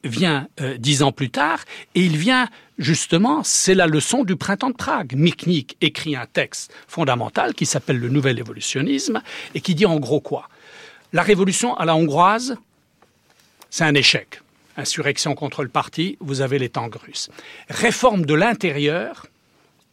[0.04, 1.60] vient euh, dix ans plus tard
[1.94, 5.14] et il vient justement, c'est la leçon du printemps de Prague.
[5.14, 9.22] Michnik écrit un texte fondamental qui s'appelle le nouvel évolutionnisme
[9.54, 10.48] et qui dit en gros quoi?
[11.12, 12.56] La révolution à la hongroise,
[13.70, 14.40] c'est un échec.
[14.76, 17.28] Insurrection contre le parti, vous avez les tanks russes.
[17.68, 19.26] Réforme de l'intérieur,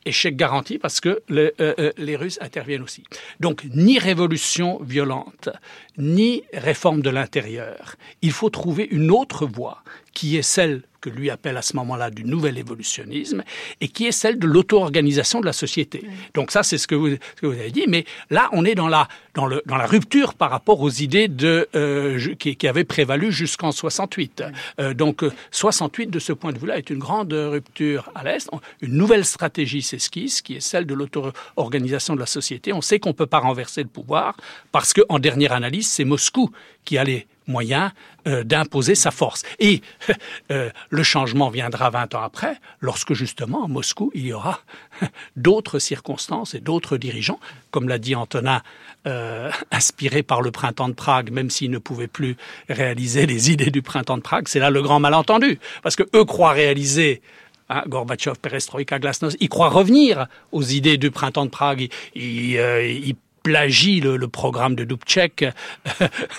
[0.05, 3.03] échec garanti parce que euh, euh, les Russes interviennent aussi.
[3.39, 5.49] Donc, ni révolution violente,
[5.97, 7.95] ni réforme de l'intérieur.
[8.21, 9.83] Il faut trouver une autre voie
[10.13, 13.43] qui est celle que lui appelle à ce moment-là du nouvel évolutionnisme,
[13.81, 16.03] et qui est celle de l'auto-organisation de la société.
[16.33, 18.75] Donc ça, c'est ce, que vous, ce que vous avez dit, mais là, on est
[18.75, 22.67] dans la, dans le, dans la rupture par rapport aux idées de, euh, qui, qui
[22.67, 24.43] avaient prévalu jusqu'en 68.
[24.79, 28.49] Euh, donc 68, de ce point de vue-là, est une grande rupture à l'Est.
[28.81, 32.73] Une nouvelle stratégie s'esquisse, qui est celle de l'auto-organisation de la société.
[32.73, 34.35] On sait qu'on ne peut pas renverser le pouvoir,
[34.71, 36.49] parce qu'en dernière analyse, c'est Moscou
[36.85, 37.91] qui a les moyen
[38.27, 39.43] euh, d'imposer sa force.
[39.59, 39.81] Et
[40.51, 44.61] euh, le changement viendra 20 ans après, lorsque justement à Moscou, il y aura
[45.35, 47.39] d'autres circonstances et d'autres dirigeants,
[47.71, 48.61] comme l'a dit Antonin,
[49.07, 52.37] euh, inspirés par le printemps de Prague, même s'ils ne pouvaient plus
[52.69, 54.47] réaliser les idées du printemps de Prague.
[54.47, 57.21] C'est là le grand malentendu, parce que eux croient réaliser
[57.71, 61.89] Hein, Gorbatchev, Perestroïka, Glasnost, ils croient revenir aux idées du printemps de Prague.
[62.15, 63.15] Ils,
[63.49, 65.43] plagie le, programme de Dubček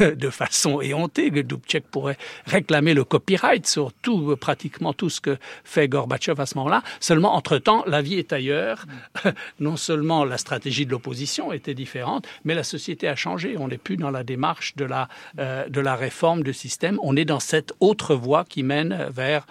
[0.01, 1.33] de façon éhontée.
[1.33, 6.57] Dubček pourrait réclamer le copyright sur tout, pratiquement tout ce que fait Gorbatchev à ce
[6.59, 6.85] moment-là.
[7.01, 8.87] Seulement, entre-temps, la vie est ailleurs.
[9.59, 13.57] non seulement la stratégie de l'opposition était différente, mais la société a changé.
[13.59, 15.09] On n'est plus dans la démarche de la,
[15.41, 16.97] euh, de la réforme du système.
[17.03, 19.47] On est dans cette autre voie qui mène vers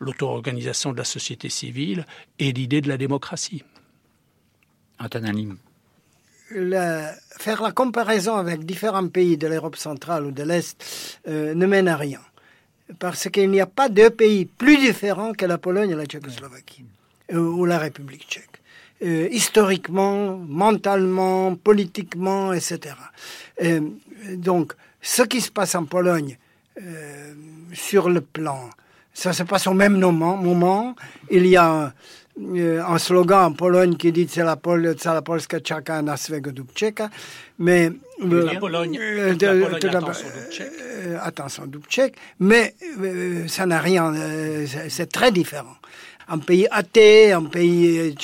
[0.00, 2.06] l'auto-organisation de la société civile
[2.40, 3.62] et l'idée de la démocratie.
[4.98, 5.54] Antonin
[6.50, 11.88] faire la comparaison avec différents pays de l'Europe centrale ou de l'Est euh, ne mène
[11.88, 12.20] à rien.
[12.98, 16.84] Parce qu'il n'y a pas deux pays plus différents que la Pologne et la Tchécoslovaquie,
[17.32, 18.60] euh, ou la République tchèque.
[19.02, 22.94] Euh, historiquement, mentalement, politiquement, etc.
[24.36, 26.38] donc, ce qui se passe en Pologne,
[27.72, 28.68] sur le plan,
[29.12, 30.36] ça se passe au même moment.
[30.36, 30.96] moment
[31.30, 31.92] il y a
[32.23, 36.52] Euh, un slogan en Pologne qui dit c'est la, Pol cała Polska czeka na swego
[36.52, 37.10] Dubčeka,
[37.58, 40.72] mais la Pologne, euh, de, la Pologne attend son Dubček.
[40.80, 42.74] Euh, attend son Dubček, mais
[43.46, 44.12] ça n'a rien,
[44.88, 45.76] c'est très différent
[46.28, 48.14] un pays athée, un pays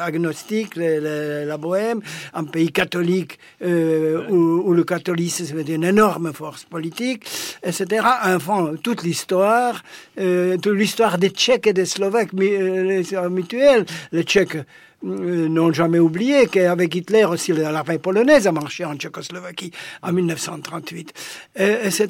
[0.00, 2.00] agnostique, la Bohème,
[2.34, 7.26] un pays catholique euh, où, le catholicisme est une énorme force politique,
[7.62, 8.06] etc.
[8.24, 9.82] Enfin, toute l'histoire,
[10.18, 13.86] euh, toute l'histoire des Tchèques et des Slovaques euh, mutuels.
[14.12, 19.72] Les Tchèques euh, n'ont jamais oublié qu'avec Hitler aussi l'armée polonaise a marché en Tchécoslovaquie
[20.02, 21.12] en 1938,
[21.56, 22.08] etc.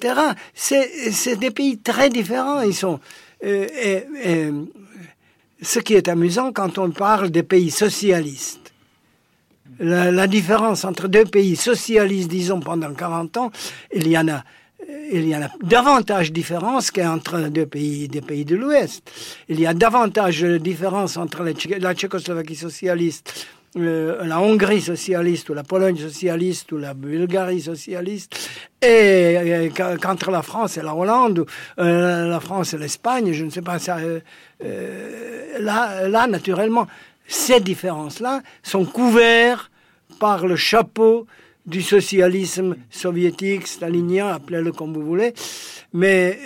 [0.54, 2.62] C'est des pays très différents.
[2.62, 3.00] Ils sont
[3.40, 4.50] et, et,
[5.62, 8.72] ce qui est amusant quand on parle des pays socialistes.
[9.78, 13.50] La, différence entre deux pays socialistes, disons, pendant 40 ans,
[13.94, 14.42] il y en a,
[15.12, 19.10] il y en a davantage de différences qu'entre deux pays, des pays de l'Ouest.
[19.48, 25.54] Il y a davantage de différences entre la Tchécoslovaquie socialiste euh, la Hongrie socialiste ou
[25.54, 28.48] la Pologne socialiste ou la Bulgarie socialiste
[28.80, 29.70] et,
[30.00, 31.44] qu'entre la France et la Hollande,
[31.78, 33.98] euh, la France et l'Espagne, je ne sais pas ça.
[33.98, 36.86] Euh, là, là, naturellement,
[37.26, 39.70] ces différences-là sont couvertes
[40.18, 41.26] par le chapeau
[41.66, 45.34] du socialisme soviétique, stalinien, appelez-le comme vous voulez,
[45.92, 46.38] mais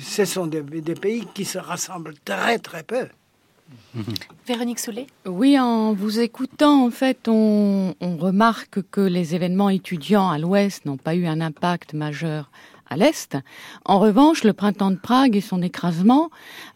[0.00, 3.06] ce sont des pays qui se rassemblent très très peu.
[4.46, 10.30] Véronique Soulet Oui, en vous écoutant, en fait, on, on remarque que les événements étudiants
[10.30, 12.50] à l'Ouest n'ont pas eu un impact majeur
[12.88, 13.36] à l'Est.
[13.84, 16.30] En revanche, le printemps de Prague et son écrasement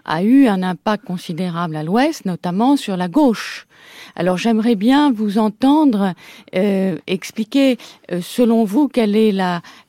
[0.05, 3.67] a eu un impact considérable à l'Ouest, notamment sur la gauche.
[4.15, 6.15] Alors j'aimerais bien vous entendre
[6.55, 7.79] euh, expliquer,
[8.11, 9.33] euh, selon vous, quel est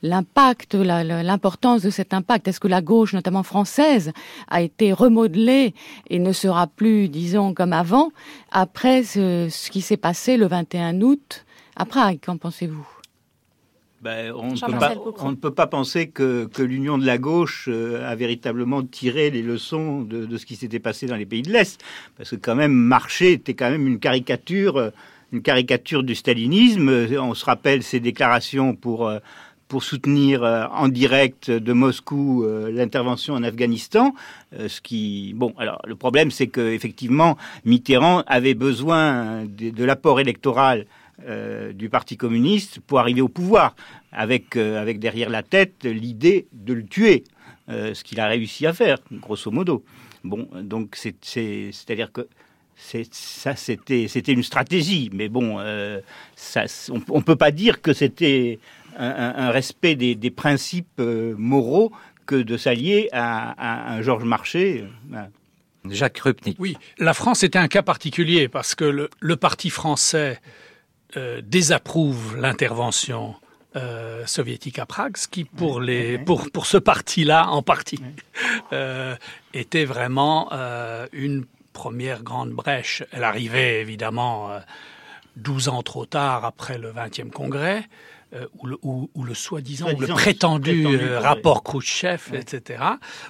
[0.02, 2.48] l'impact, l'importance de cet impact.
[2.48, 4.12] Est-ce que la gauche, notamment française,
[4.48, 5.74] a été remodelée
[6.10, 8.10] et ne sera plus, disons, comme avant,
[8.50, 11.44] après ce, ce qui s'est passé le 21 août
[11.76, 12.93] à Prague Qu'en pensez-vous?
[14.04, 19.30] Ben, on, ne peut pas penser que, l'union de la gauche euh, a véritablement tiré
[19.30, 21.82] les leçons de, ce qui s'était passé dans les pays de l'Est.
[22.18, 24.90] Parce que quand même, Marché était quand même une caricature, euh,
[25.32, 26.90] une caricature du stalinisme.
[27.18, 29.20] On se rappelle ses déclarations pour, euh,
[29.68, 34.14] pour soutenir en direct de Moscou l'intervention en Afghanistan.
[34.54, 40.84] ce qui, bon, alors le problème, c'est que effectivement, Mitterrand avait besoin de l'apport électoral
[41.22, 43.76] euh, du Parti communiste pour arriver au pouvoir,
[44.10, 47.22] avec, euh, avec derrière la tête l'idée de le tuer,
[47.68, 49.84] euh, ce qu'il a réussi à faire, grosso modo.
[50.24, 52.26] Bon, donc c'est-à-dire que
[52.76, 55.58] ça, c'était une stratégie, mais bon,
[56.34, 58.58] ça, on ne peut pas dire que c'était
[58.96, 61.92] un, respect des, principes moraux
[62.26, 64.84] que de s'allier à, un Georges Marchais.
[65.88, 66.56] Jacques Rupnik.
[66.58, 70.40] Oui, la France était un cas particulier parce que le parti français
[71.16, 73.34] euh, désapprouve l'intervention
[73.76, 78.00] euh, soviétique à Prague, ce qui pour les pour pour ce parti-là en partie
[78.72, 79.16] euh,
[79.52, 80.50] était vraiment
[81.12, 83.02] une première grande brèche.
[83.12, 84.50] Elle arrivait évidemment
[85.36, 87.84] 12 ans trop tard après le 20e congrès,
[88.34, 92.40] euh, ou le, ou, ou le soi-disant, ou le prétendu, prétendu euh, rapport Khrouchtchev, ouais.
[92.40, 92.82] etc.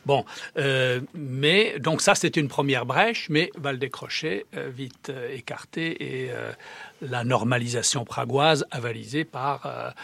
[0.06, 0.24] Bon,
[0.56, 6.30] euh, mais donc ça c'était une première brèche, mais va le décrocher vite écarté et
[7.02, 9.94] la normalisation pragoise avalisée par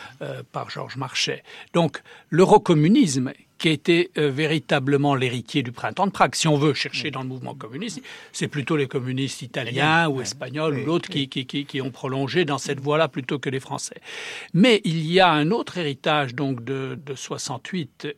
[0.53, 1.43] par Georges Marchais.
[1.73, 6.35] Donc l'eurocommunisme qui était euh, véritablement l'héritier du printemps de Prague.
[6.35, 8.01] Si on veut chercher dans le mouvement communiste,
[8.33, 12.47] c'est plutôt les communistes italiens ou espagnols ou d'autres qui, qui, qui, qui, ont prolongé
[12.47, 14.01] dans cette voie-là plutôt que les Français.
[14.55, 18.09] Mais il y a un autre héritage donc de, de 68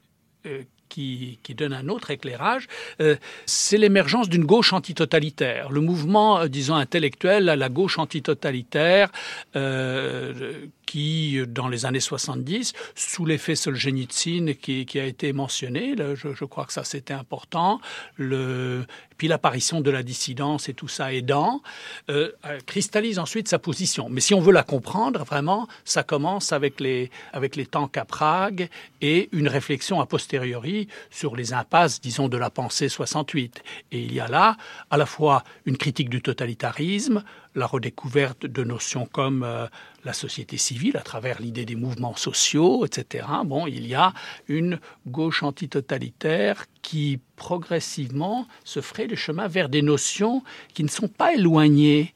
[0.47, 0.63] euh,
[0.93, 2.69] qui, donne un autre éclairage,
[3.01, 3.17] euh,
[3.47, 5.71] c'est l'émergence d'une gauche antitotalitaire.
[5.71, 9.11] Le mouvement, euh, disons, intellectuel à la gauche antitotalitaire,
[9.57, 16.45] euh, qui, dans les années 70, sous l'effet Solzhenitsyn qui, a été mentionné, je, je,
[16.45, 17.81] crois que ça c'était important,
[18.17, 18.85] le,
[19.29, 21.63] l'apparition de la dissidence et tout ça aidant,
[22.11, 22.31] euh,
[22.67, 24.09] cristallise ensuite sa position.
[24.11, 28.05] Mais si on veut la comprendre, vraiment, ça commence avec les, avec les tanks à
[28.05, 28.69] Prague
[29.01, 33.63] et une réflexion a posteriori sur les impasses, disons, de la pensée 68.
[33.93, 34.57] Et il y a là
[34.91, 37.23] à la fois une critique du totalitarisme,
[37.55, 39.67] la redécouverte de notions comme euh,
[40.05, 43.27] la société civile à travers l'idée des mouvements sociaux, etc.
[43.45, 44.15] Bon, il y a
[44.49, 50.43] une gauche antitotalitaire qui progressivement se ferait le chemin vers des notions
[50.75, 52.15] qui ne sont pas éloignées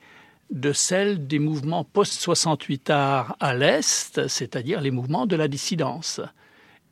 [0.51, 6.21] de celles des mouvements post-68 art à l'Est, c'est-à-dire les mouvements de la dissidence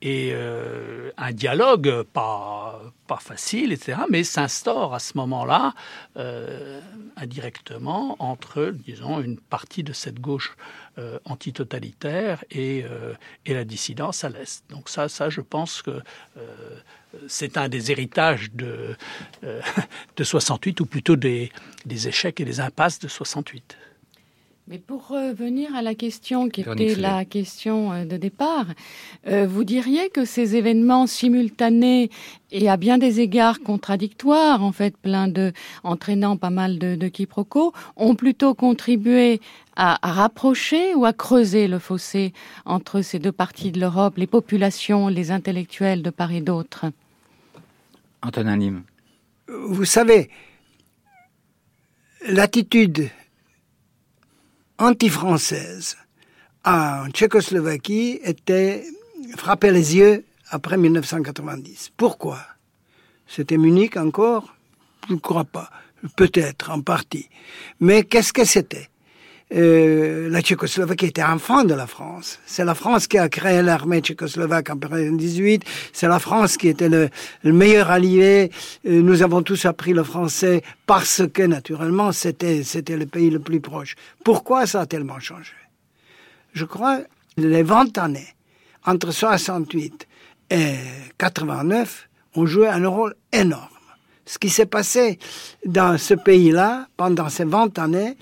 [0.05, 5.73] et euh, un dialogue pas, facile, etc., mais s'instaure à ce moment-là
[6.17, 6.81] euh,
[7.17, 10.57] indirectement entre, disons, une partie de cette gauche
[10.99, 12.85] euh, antitotalitaire et,
[13.47, 14.65] la dissidence à l'Est.
[14.69, 16.03] Donc ça, ça, je pense que
[17.29, 18.97] c'est un des héritages de,
[20.17, 21.51] de 68, ou plutôt des,
[21.87, 23.79] des échecs et des impasses de 68.
[24.67, 28.65] Mais pour revenir à la question qui était la question euh, de départ,
[29.27, 32.09] euh, vous diriez que ces événements simultanés
[32.51, 35.53] et à bien des égards contradictoires, en fait, plein de,
[35.83, 39.39] entraînant pas mal de, de quiproquos, ont plutôt contribué
[39.77, 42.33] à, à rapprocher ou à creuser le fossé
[42.65, 46.87] entre ces deux parties de l'Europe, les populations, les intellectuels de part et d'autre?
[48.23, 48.83] Antonin Lim.
[49.47, 50.31] Vous savez,
[52.27, 53.11] l'attitude
[54.79, 55.97] anti-française
[56.65, 58.85] en Tchécoslovaquie était
[59.37, 61.91] frappé les yeux après 1990.
[61.97, 62.39] Pourquoi?
[63.27, 64.55] C'était Munich encore?
[65.09, 65.71] Je ne crois pas.
[66.17, 67.29] Peut-être, en partie.
[67.81, 68.89] Mais qu'est-ce que c'était?
[69.53, 72.39] Euh, la Tchécoslovaquie était enfant de la France.
[72.47, 75.65] C'est la France qui a créé l'armée tchécoslovaque en 1918.
[75.93, 77.11] C'est la France qui était le,
[77.43, 78.51] le meilleur allié.
[78.87, 83.39] Euh, nous avons tous appris le français parce que, naturellement, c'était, c'était le pays le
[83.39, 83.97] plus proche.
[84.25, 85.53] Pourquoi ça a tellement changé?
[86.53, 87.01] Je crois
[87.37, 88.35] les 20 années
[88.87, 90.07] entre 68
[90.51, 90.75] et
[91.19, 93.69] 89 ont joué un rôle énorme.
[94.27, 95.19] Ce qui s'est passé
[95.67, 98.17] dans ce pays-là pendant ces 20 années,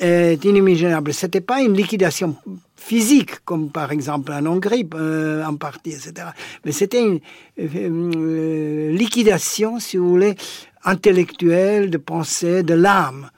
[0.00, 1.12] est inimaginable.
[1.12, 2.36] C'était pas une liquidation
[2.76, 6.28] physique, comme par exemple en Hongrie, euh, en partie, etc.
[6.64, 7.20] Mais c'était une
[7.58, 10.34] euh, liquidation, si vous voulez,
[10.84, 13.30] intellectuelle, de pensée, de l'âme.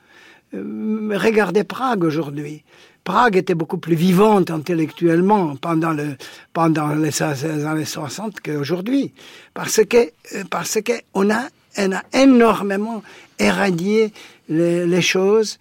[0.54, 2.62] Euh, regardez Prague aujourd'hui.
[3.04, 6.16] Prague était beaucoup plus vivante intellectuellement pendant, le,
[6.52, 9.12] pendant les, années 60 qu'aujourd'hui.
[9.54, 10.12] Parce que,
[10.50, 11.42] parce que on a,
[11.78, 13.02] on a énormément
[13.40, 14.12] éradié
[14.48, 15.58] les, les choses,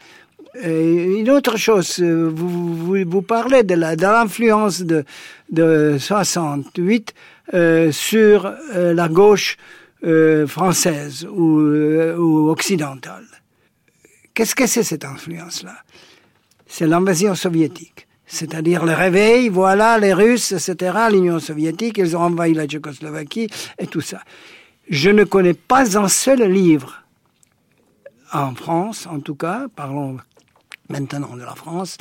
[0.64, 5.06] une autre chose, vous, vous, vous parlez de l'influence de,
[5.52, 7.14] de 68
[7.54, 9.58] euh, sur euh, la gauche
[10.04, 13.26] euh, française ou, euh, ou occidentale.
[14.34, 15.76] Qu'est-ce que c'est cette influence-là?
[16.66, 18.08] C'est l'invasion soviétique.
[18.26, 23.86] C'est-à-dire le réveil, voilà, les Russes, etc., l'Union soviétique, ils ont envahi la Tchécoslovaquie et
[23.86, 24.22] tout ça.
[24.90, 27.04] Je ne connais pas un seul livre
[28.34, 30.18] en France, en tout cas, parlons
[30.92, 31.98] maintenant de la France,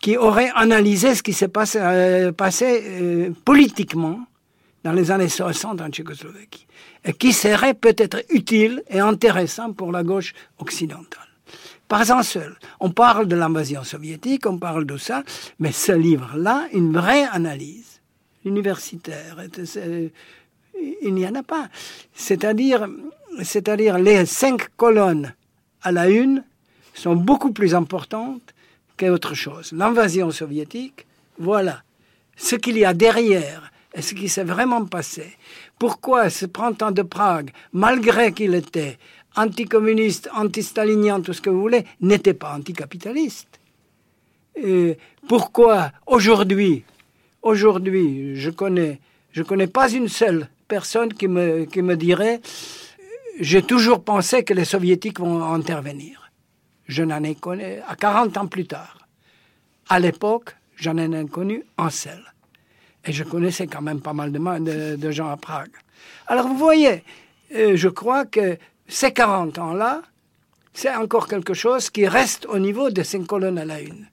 [0.00, 2.32] qui aurait analysé ce qui s'est passé, euh,
[2.62, 4.20] euh, politiquement
[4.84, 6.66] dans les années 60 en Tchécoslovaquie,
[7.04, 11.26] et qui serait peut-être utile et intéressant pour la gauche occidentale.
[11.88, 12.56] Pas un seul.
[12.80, 15.22] On parle de l'invasion soviétique, on parle de ça,
[15.58, 18.00] mais ce livre-là, une vraie analyse
[18.44, 19.36] universitaire,
[21.02, 21.68] il n'y en a pas.
[22.12, 22.88] C'est-à-dire,
[23.42, 25.34] c'est-à-dire les cinq colonnes
[25.82, 26.44] à la une
[26.98, 28.54] sont beaucoup plus importantes
[28.98, 29.72] qu'autre chose.
[29.72, 31.06] L'invasion soviétique,
[31.38, 31.82] voilà
[32.36, 35.36] ce qu'il y a derrière et ce qui s'est vraiment passé.
[35.78, 38.98] Pourquoi ce printemps de Prague, malgré qu'il était
[39.36, 43.60] anticommuniste, antistalinien, tout ce que vous voulez, n'était pas anticapitaliste
[45.28, 46.84] pourquoi aujourd'hui,
[47.42, 49.00] aujourd'hui, je connais,
[49.32, 52.40] je connais pas une seule personne qui me, qui me dirait,
[53.40, 56.25] j'ai toujours pensé que les soviétiques vont intervenir.
[56.86, 58.98] Je n'en ai connu à 40 ans plus tard.
[59.88, 62.22] À l'époque, j'en ai connu un seul.
[63.04, 65.70] Et je connaissais quand même pas mal de, de, gens à Prague.
[66.26, 67.04] Alors vous voyez,
[67.54, 68.58] euh, je crois que
[68.88, 70.02] ces 40 ans-là,
[70.72, 74.08] c'est encore quelque chose qui reste au niveau de cinq colonnes à la une.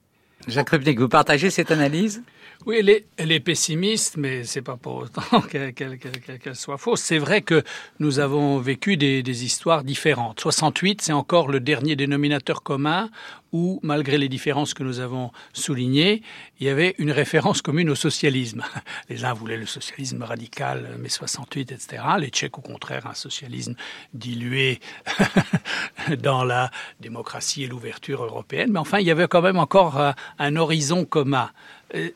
[0.47, 2.21] Jacques Rupnik, vous partagez cette analyse?
[2.65, 7.01] Oui, elle est, elle est, pessimiste, mais c'est pas pour autant qu'elle soit fausse.
[7.01, 7.63] C'est vrai que
[7.99, 10.39] nous avons vécu des, histoires différentes.
[10.39, 13.09] 68, c'est encore le dernier dénominateur commun
[13.51, 16.23] où, malgré les différences que nous avons soulignées,
[16.59, 18.63] il y avait une référence commune au socialisme.
[19.09, 22.03] Les uns voulaient le socialisme radical, mai 68, etc.
[22.17, 23.75] Les Tchèques, au contraire, un socialisme
[24.13, 24.79] dilué
[26.19, 28.71] dans la démocratie et l'ouverture européenne.
[28.71, 31.51] Mais enfin, il y avait quand même encore un, un horizon commun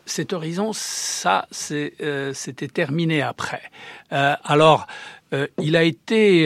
[0.05, 3.61] cet horizon, ça, euh, c'était terminé après.
[4.11, 4.87] Euh, alors,
[5.33, 6.45] euh, il a été,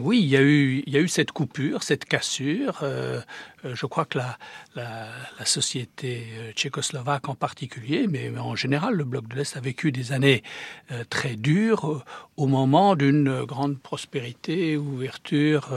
[0.00, 2.82] oui, il y a eu, cette coupure, cette cassure.
[3.72, 4.36] Je crois que la,
[5.44, 10.42] société tchécoslovaque en particulier, mais en général, le bloc de l'Est a vécu des années
[11.10, 12.04] très dures
[12.36, 15.70] au moment d'une grande prospérité, ouverture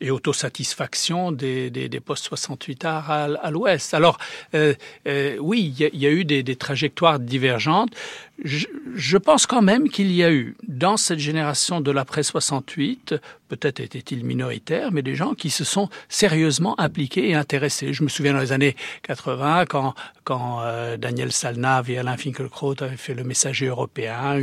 [0.00, 3.94] et autosatisfaction des, des, des postes 68 arts à, l'Ouest.
[3.94, 4.18] Alors,
[4.54, 7.94] oui, il y, a, eu des, des trajectoires divergentes.
[8.42, 13.14] Je, je pense quand même qu'il y a eu dans cette génération de l'après 68
[13.52, 17.92] peut-être était-il minoritaire, mais des gens qui se sont sérieusement impliqués et intéressés.
[17.92, 19.94] Je me souviens dans les années 80, quand,
[20.24, 24.38] quand euh, Daniel Salnav et Alain Finkielkraut avaient fait le Messager européen,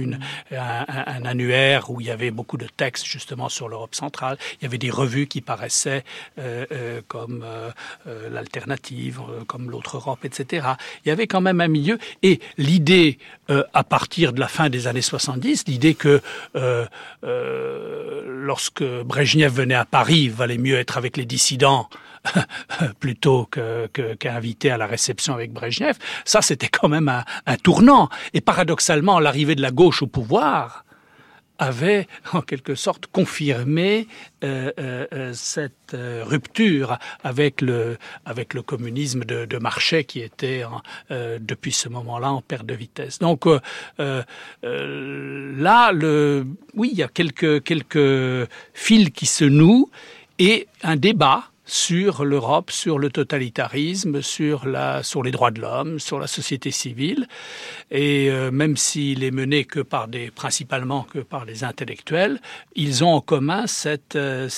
[0.52, 4.38] un, annuaire où il y avait beaucoup de textes justement sur l'Europe centrale.
[4.60, 6.04] Il y avait des revues qui paraissaient
[6.38, 7.46] euh, euh, comme
[8.32, 10.68] l'Alternative, comme l'Autre Europe, etc.
[11.06, 11.98] Il y avait quand même un milieu.
[12.24, 13.18] Et l'idée,
[13.74, 16.22] à partir de la fin des années 70, l'idée que
[17.24, 21.90] lorsque Brejnev venait à Paris, il valait mieux être avec les dissidents
[23.00, 23.50] plutôt
[24.20, 25.98] qu'invité à la réception avec Brejnev.
[26.26, 28.10] Ça, c'était quand même un, tournant.
[28.34, 30.86] Et paradoxalement, l'arrivée de la gauche au pouvoir
[31.60, 34.08] avait en quelque sorte confirmé
[34.44, 37.98] euh, euh, cette euh, rupture avec le,
[38.66, 40.64] communisme de, marché qui était
[41.10, 43.20] depuis ce moment-là en perte de vitesse.
[43.20, 43.46] Donc
[43.98, 44.24] là,
[46.74, 49.90] oui, il y a quelques fils qui se nouent
[50.38, 56.00] et un débat sur l'Europe, sur le totalitarisme, sur, la, sur les droits de l'homme,
[56.00, 57.28] sur la société civile.
[57.92, 62.42] Et euh, même s'il est mené que par des, principalement que par les intellectuels,
[62.76, 64.50] ils ont en commun cette, euh,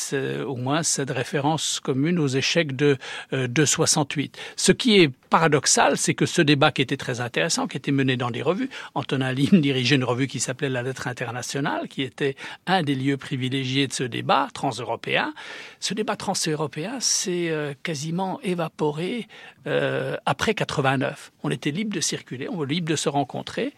[0.45, 2.97] au moins cette référence commune aux échecs de,
[3.33, 4.37] euh, de 68.
[4.55, 8.17] Ce qui est paradoxal, c'est que ce débat qui était très intéressant, qui était mené
[8.17, 12.35] dans des revues, Antonin Lim dirigeait une revue qui s'appelait La Lettre internationale, qui était
[12.67, 15.33] un des lieux privilégiés de ce débat transeuropéen.
[15.79, 19.27] Ce débat transeuropéen s'est euh, quasiment évaporé
[19.67, 21.31] euh, après 89.
[21.43, 23.73] On était libre de circuler, on était libre de se rencontrer,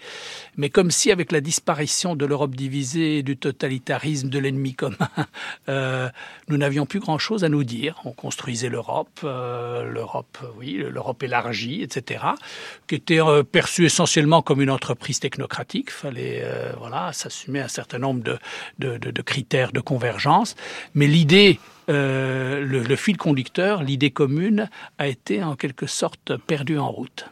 [0.58, 4.97] mais comme si avec la disparition de l'Europe divisée, du totalitarisme, de l'ennemi commun,
[5.70, 6.10] euh,
[6.47, 8.01] nous n'avions plus grand-chose à nous dire.
[8.06, 12.26] On construisait l'Europe, l'Europe, oui, l'Europe élargie, etc.,
[12.88, 15.91] qui était euh, perçue essentiellement comme une entreprise technocratique.
[15.91, 18.38] Fallait, euh, voilà, s'assumer un certain nombre de,
[18.80, 20.56] de, de, de critères de convergence,
[20.94, 26.78] mais l'idée euh, le, le fil conducteur, l'idée commune, a été en quelque sorte perdue
[26.78, 27.26] en route.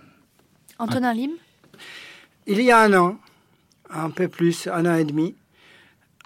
[0.78, 1.32] Antonin Lim?
[2.48, 3.18] Il y a un an,
[3.90, 5.36] un peu plus, un an et demi,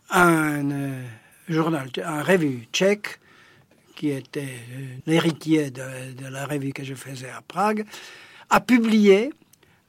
[0.09, 1.03] un euh,
[1.49, 3.19] journal, un revue tchèque,
[4.05, 5.81] qui était euh, l'héritier de,
[6.29, 7.85] la revue que je faisais à Prague,
[8.51, 9.31] a publié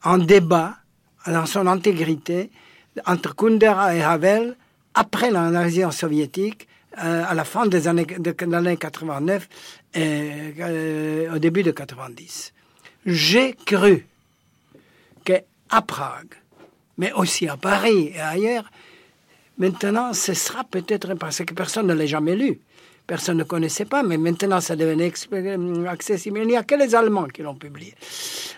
[0.05, 0.79] un débat
[1.27, 2.51] dans son intégrité
[3.05, 4.57] entre Kundera et Havel
[4.95, 6.67] après l'invasion soviétique
[6.99, 9.49] euh, à la fin des années, de, de l'année 89
[9.93, 12.55] et euh, au début de 90.
[13.05, 14.07] J'ai cru
[15.25, 16.37] qu'à Prague,
[16.97, 18.71] mais aussi à Paris et ailleurs,
[19.59, 22.61] maintenant ce sera peut-être parce que personne ne l'a jamais lu.
[23.07, 25.13] Personne ne connaissait pas, mais maintenant ça devenait
[25.89, 26.41] accessible.
[26.41, 27.95] Il n'y a que les Allemands qui l'ont publié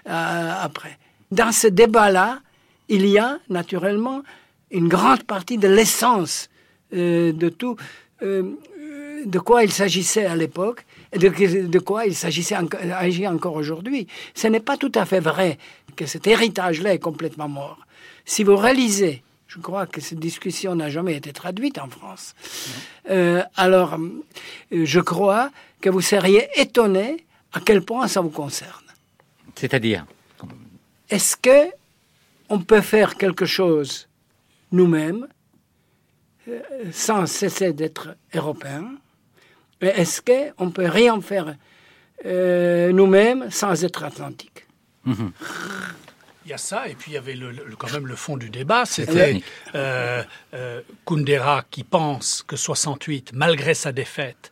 [0.08, 0.98] euh, après.
[1.30, 2.40] Dans ce débat-là,
[2.88, 4.22] il y a naturellement
[4.70, 6.48] une grande partie de l'essence
[6.94, 7.76] euh, de tout
[8.22, 8.54] euh,
[9.26, 14.06] de quoi il s'agissait à l'époque et de, quoi il s'agissait encore aujourd'hui.
[14.34, 15.58] Ce n'est pas tout à fait vrai
[15.96, 17.78] que cet héritage-là est complètement mort.
[18.24, 22.34] Si vous réalisez, je crois que cette discussion n'a jamais été traduite en France,
[23.10, 23.98] euh, alors
[24.70, 28.84] je crois que vous seriez étonné à quel point ça vous concerne.
[29.54, 30.06] C'est-à-dire
[31.08, 31.72] Est-ce que
[32.50, 34.08] on peut faire quelque chose
[34.72, 35.26] nous-mêmes
[36.48, 36.60] euh,
[36.92, 38.90] sans cesser d'être européens
[39.80, 41.56] Est-ce qu'on peut rien faire
[42.24, 44.66] euh, nous-mêmes sans être atlantique?
[45.04, 45.32] Mhm.
[46.48, 48.38] Il y a ça, et puis il y avait le, le- quand même le fond
[48.38, 49.42] du débat, c'était
[49.74, 50.24] euh,
[50.54, 54.50] euh, Kundera qui pense que 68, malgré sa défaite,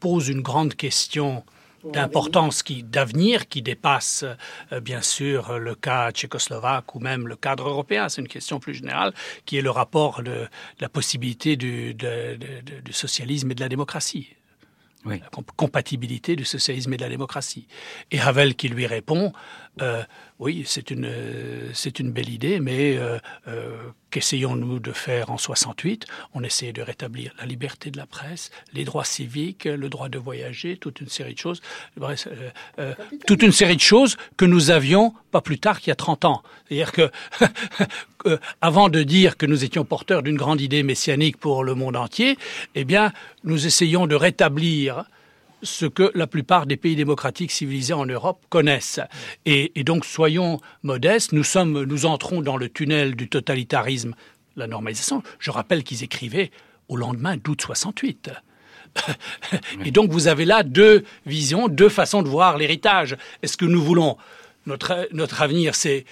[0.00, 1.44] pose une grande question
[1.92, 4.24] d'importance qui d'avenir qui dépasse
[4.72, 8.08] euh, bien sûr le cas tchécoslovaque ou même le cadre européen.
[8.08, 10.48] C'est une question plus générale qui est le rapport de, de
[10.80, 14.34] la possibilité du, de- de- de- du socialisme et de la démocratie
[15.06, 15.20] Oui.
[15.20, 17.66] la comp- compatibilité du socialisme et de la démocratie.
[18.10, 19.32] Et Havel qui lui répond,
[19.80, 20.02] euh,
[20.38, 23.76] oui, c'est une, euh, c'est une belle idée, mais euh, euh,
[24.10, 28.84] qu'essayons-nous de faire en 68 On essayait de rétablir la liberté de la presse, les
[28.84, 31.60] droits civiques, le droit de voyager, toute une série de choses.
[31.96, 32.94] Bref, euh, euh,
[33.26, 36.24] toute une série de choses que nous avions pas plus tard qu'il y a 30
[36.24, 36.42] ans.
[36.68, 37.10] C'est-à-dire que,
[38.26, 41.96] euh, avant de dire que nous étions porteurs d'une grande idée messianique pour le monde
[41.96, 42.36] entier,
[42.74, 43.12] eh bien,
[43.44, 45.04] nous essayons de rétablir
[45.62, 49.00] ce que la plupart des pays démocratiques civilisés en Europe connaissent.
[49.46, 51.32] Et, et donc, soyons modestes.
[51.32, 54.14] Nous sommes, nous entrons dans le tunnel du totalitarisme,
[54.56, 55.22] la normalisation.
[55.38, 56.50] Je rappelle qu'ils écrivaient
[56.88, 58.30] au lendemain d'août 68.
[59.84, 63.16] Et donc, vous avez là deux visions, deux façons de voir l'héritage.
[63.42, 64.16] Est-ce que nous voulons
[64.66, 66.04] notre, notre avenir, c'est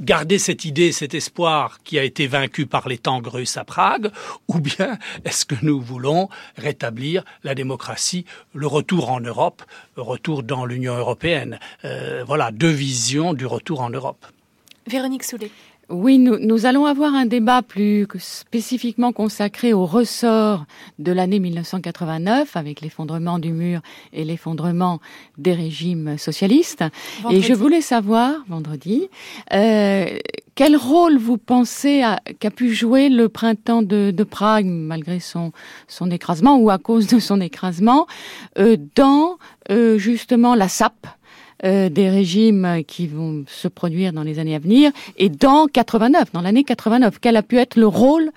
[0.00, 4.10] garder cette idée, cet espoir qui a été vaincu par les tanks russes à Prague,
[4.48, 8.24] ou bien est-ce que nous voulons rétablir la démocratie,
[8.54, 9.62] le retour en Europe,
[9.96, 14.26] le retour dans l'Union européenne Euh, Voilà, deux visions du retour en Europe?
[14.86, 15.50] Véronique Soulet.
[15.90, 20.64] Oui, nous, nous allons avoir un débat plus que spécifiquement consacré au ressort
[20.98, 23.80] de l'année 1989 avec l'effondrement du mur
[24.12, 25.00] et l'effondrement
[25.36, 26.84] des régimes socialistes.
[27.22, 27.38] Vendredi.
[27.38, 29.08] Et je voulais savoir, vendredi,
[29.52, 30.06] euh,
[30.54, 32.02] quel rôle vous pensez
[32.38, 35.52] qu'a pu jouer le printemps de, de Prague, malgré son,
[35.88, 38.06] son écrasement ou à cause de son écrasement,
[38.58, 39.36] euh, dans
[39.70, 41.06] euh, justement la sape
[41.62, 46.32] euh, des régimes qui vont se produire dans les années à venir et dans 89,
[46.32, 48.30] dans l'année 89, quel a pu être le rôle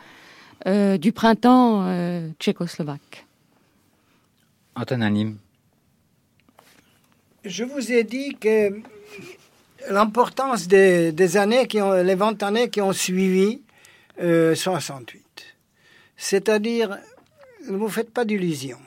[0.67, 3.25] euh, du printemps euh, tchécoslovaque?
[4.75, 5.37] Antonin Lim.
[7.45, 8.81] Je vous ai dit que
[9.89, 13.61] l'importance des, des années, qui ont, les 20 années qui ont suivi
[14.21, 15.23] euh, 68.
[16.17, 16.97] C'est-à-dire,
[17.69, 18.79] ne vous faites pas d'illusions.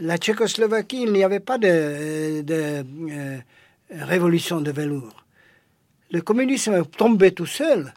[0.00, 3.38] La Tchécoslovaquie, il n'y avait pas de, de euh,
[3.92, 5.24] révolution de velours.
[6.10, 7.92] Le communisme est tombé tout seul.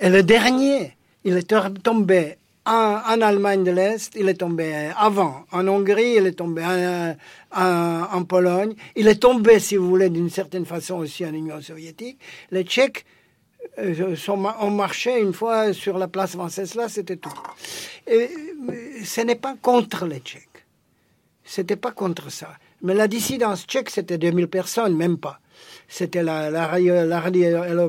[0.00, 2.36] Et le dernier, il est tombé
[2.66, 7.16] en, Allemagne de l'Est, il est tombé avant en Hongrie, il est tombé en,
[8.12, 12.18] en, Pologne, il est tombé, si vous voulez, d'une certaine façon aussi en Union soviétique.
[12.50, 13.04] Les Tchèques
[13.78, 17.32] euh, sont, ont marché une fois sur la place Venceslas, c'était tout.
[18.06, 18.30] Et,
[19.04, 20.64] ce n'est pas contre les Tchèques.
[21.44, 22.54] C'était pas contre ça.
[22.84, 25.40] Mais la dissidence tchèque, c'était 2000 personnes, même pas.
[25.88, 26.94] C'était la, radio,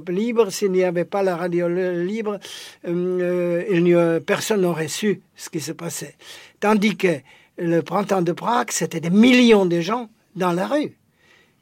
[0.08, 0.50] libre.
[0.50, 2.39] S'il n'y avait pas la radio libre,
[2.88, 6.16] euh, a, personne n'aurait su ce qui se passait.
[6.62, 7.20] Tandis que
[7.58, 10.98] le printemps de Prague, c'était des millions de gens dans la rue.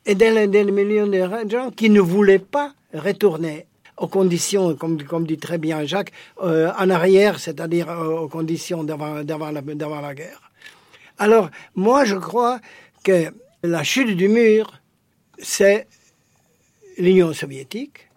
[0.05, 3.65] Et des, millions de gens qui ne voulaient pas retourner
[3.97, 6.11] aux conditions, comme, dit très bien Jacques,
[6.43, 10.51] euh, en arrière, c'est-à-dire aux conditions d'avant la guerre.
[11.19, 12.59] Alors, moi, je crois
[13.03, 13.33] que
[13.63, 14.81] la chute du mur,
[15.37, 15.87] c'est
[16.97, 18.09] l'Union soviétique,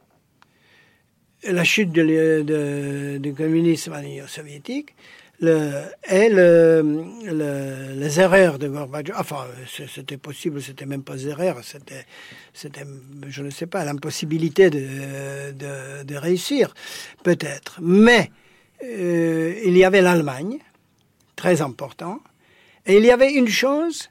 [1.45, 4.95] la chute du communisme à l'Union soviétique,
[5.43, 6.83] et le,
[7.25, 9.17] le, les erreurs de Gorbatchev.
[9.19, 12.07] Enfin, c'était possible, c'était même pas des erreurs, c'était,
[12.55, 12.85] c'était,
[13.29, 16.75] je ne sais pas, l'impossibilité de, réussir,
[17.23, 17.79] peut-être.
[17.83, 18.31] Mais
[18.83, 20.59] euh, il y avait l'Allemagne,
[21.35, 22.21] très important,
[22.87, 24.09] et il y avait une chose,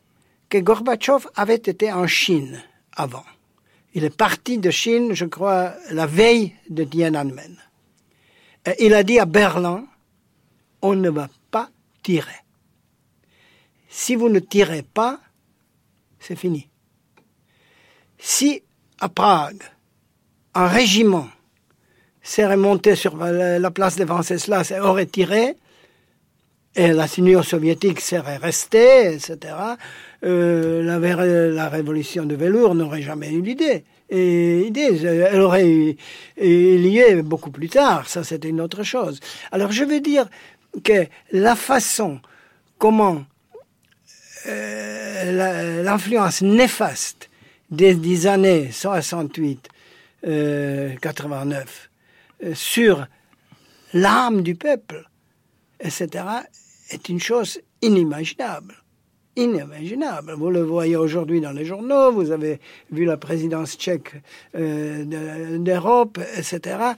[0.50, 2.62] que Gorbatchev avait été en Chine
[2.96, 3.26] avant.
[3.94, 7.58] Il est parti de Chine, je crois, la veille de Tiananmen.
[8.66, 9.86] Et il a dit à Berlin,
[10.82, 11.70] on ne va pas
[12.04, 12.44] tirer.
[13.88, 15.20] Si vous ne tirez pas,
[16.20, 16.70] c'est fini.
[18.18, 18.64] Si
[19.00, 19.64] à Prague,
[20.54, 21.30] un régiment
[22.22, 25.56] s'est remonté sur la place de Venceslas et aurait tiré,
[26.76, 29.56] et la Union soviétique serait restée, etc.,
[30.24, 33.86] euh, la, révolution de velours n'aurait jamais eu l'idée.
[34.10, 35.96] Et elle aurait eu,
[36.38, 39.20] lieu beaucoup plus tard, ça c'était une autre chose.
[39.52, 40.28] Alors je veux dire
[40.84, 42.20] que la façon
[42.78, 43.24] comment
[44.48, 47.30] euh, l'influence néfaste
[47.72, 49.70] des, des, années 68
[51.02, 51.90] 89
[52.54, 53.08] sur
[53.94, 55.08] l'âme du peuple,
[55.80, 56.26] etc.,
[56.96, 58.76] est une chose inimaginable
[59.36, 60.34] inimaginable.
[60.34, 62.60] Vous le voyez aujourd'hui dans les journaux, vous avez
[62.92, 64.14] vu la présidence tchèque
[64.56, 66.94] euh, d'Europe, etc.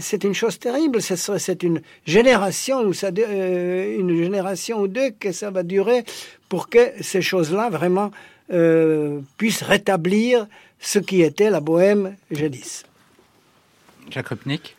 [0.00, 1.00] C'est une chose terrible.
[1.02, 6.04] C'est une génération ou euh, une génération ou deux que ça va durer
[6.48, 8.10] pour que ces choses-là vraiment
[8.52, 10.46] euh, puissent rétablir
[10.78, 12.84] ce qui était la bohème jadis.
[14.10, 14.76] Jacques Rupnik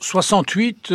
[0.00, 0.92] 68,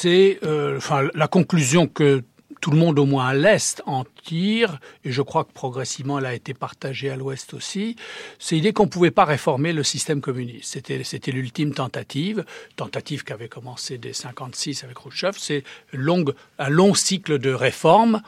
[0.00, 0.38] c'est
[0.76, 2.22] enfin la conclusion que
[2.60, 6.26] tout le monde, au moins à l'Est, en tire, et je crois que progressivement elle
[6.26, 7.96] a été partagée à l'Ouest aussi,
[8.38, 10.72] c'est l'idée qu'on ne pouvait pas réformer le système communiste.
[10.72, 12.44] C'était, c'était l'ultime tentative,
[12.76, 15.36] tentative qui avait commencé dès 56 avec Khrushchev.
[15.38, 18.22] C'est un long cycle de réformes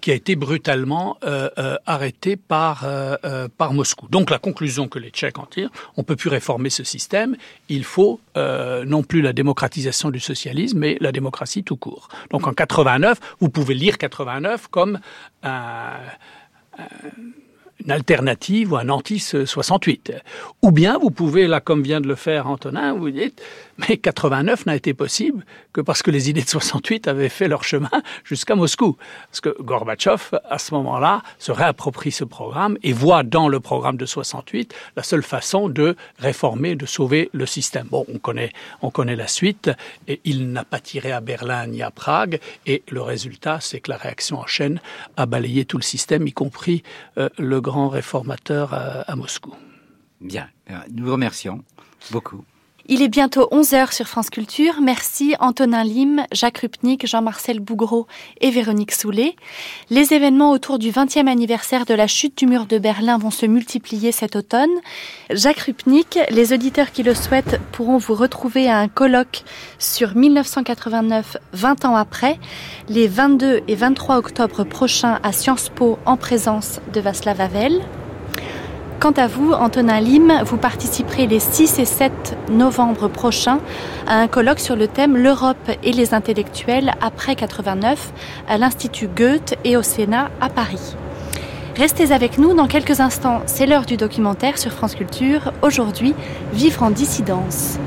[0.00, 4.08] qui a été brutalement euh, euh, arrêté par, euh, par Moscou.
[4.08, 7.36] Donc la conclusion que les Tchèques en tirent, on peut plus réformer ce système,
[7.68, 8.20] il faut
[8.86, 12.08] non plus la démocratisation du socialisme, mais la démocratie tout court.
[12.30, 15.00] Donc en 89, vous pouvez lire 89 comme
[15.42, 15.96] un
[17.90, 20.12] alternative ou un anti-68.
[20.62, 23.42] Ou bien vous pouvez, là comme vient de le faire Antonin, vous dites,
[23.78, 27.64] mais 89 n'a été possible que parce que les idées de 68 avaient fait leur
[27.64, 27.90] chemin
[28.24, 28.96] jusqu'à Moscou.
[29.30, 33.96] Parce que Gorbatchev, à ce moment-là, se réapproprie ce programme et voit dans le programme
[33.96, 37.86] de 68 la seule façon de réformer, de sauver le système.
[37.88, 39.70] Bon, on connaît, on connaît la suite
[40.08, 43.90] et il n'a pas tiré à Berlin ni à Prague et le résultat, c'est que
[43.90, 44.80] la réaction en chaîne
[45.16, 46.82] a balayé tout le système, y compris
[47.18, 49.54] euh, le réformateur à, à Moscou.
[50.20, 50.48] Bien,
[50.90, 51.62] nous vous remercions
[52.10, 52.44] beaucoup.
[52.90, 54.80] Il est bientôt 11h sur France Culture.
[54.80, 58.06] Merci Antonin Lim, Jacques Rupnik, Jean-Marcel Bougreau
[58.40, 59.36] et Véronique Soulet.
[59.90, 63.44] Les événements autour du 20e anniversaire de la chute du mur de Berlin vont se
[63.44, 64.70] multiplier cet automne.
[65.28, 69.44] Jacques Rupnik, les auditeurs qui le souhaitent pourront vous retrouver à un colloque
[69.78, 72.38] sur 1989, 20 ans après,
[72.88, 77.82] les 22 et 23 octobre prochains à Sciences Po en présence de Václav Havel.
[79.00, 83.60] Quant à vous, Antonin Lim, vous participerez les 6 et 7 novembre prochains
[84.08, 88.12] à un colloque sur le thème L'Europe et les intellectuels après 89
[88.48, 90.96] à l'Institut Goethe et au Sénat à Paris.
[91.76, 95.52] Restez avec nous dans quelques instants, c'est l'heure du documentaire sur France Culture.
[95.62, 96.14] Aujourd'hui,
[96.52, 97.78] Vivre en dissidence.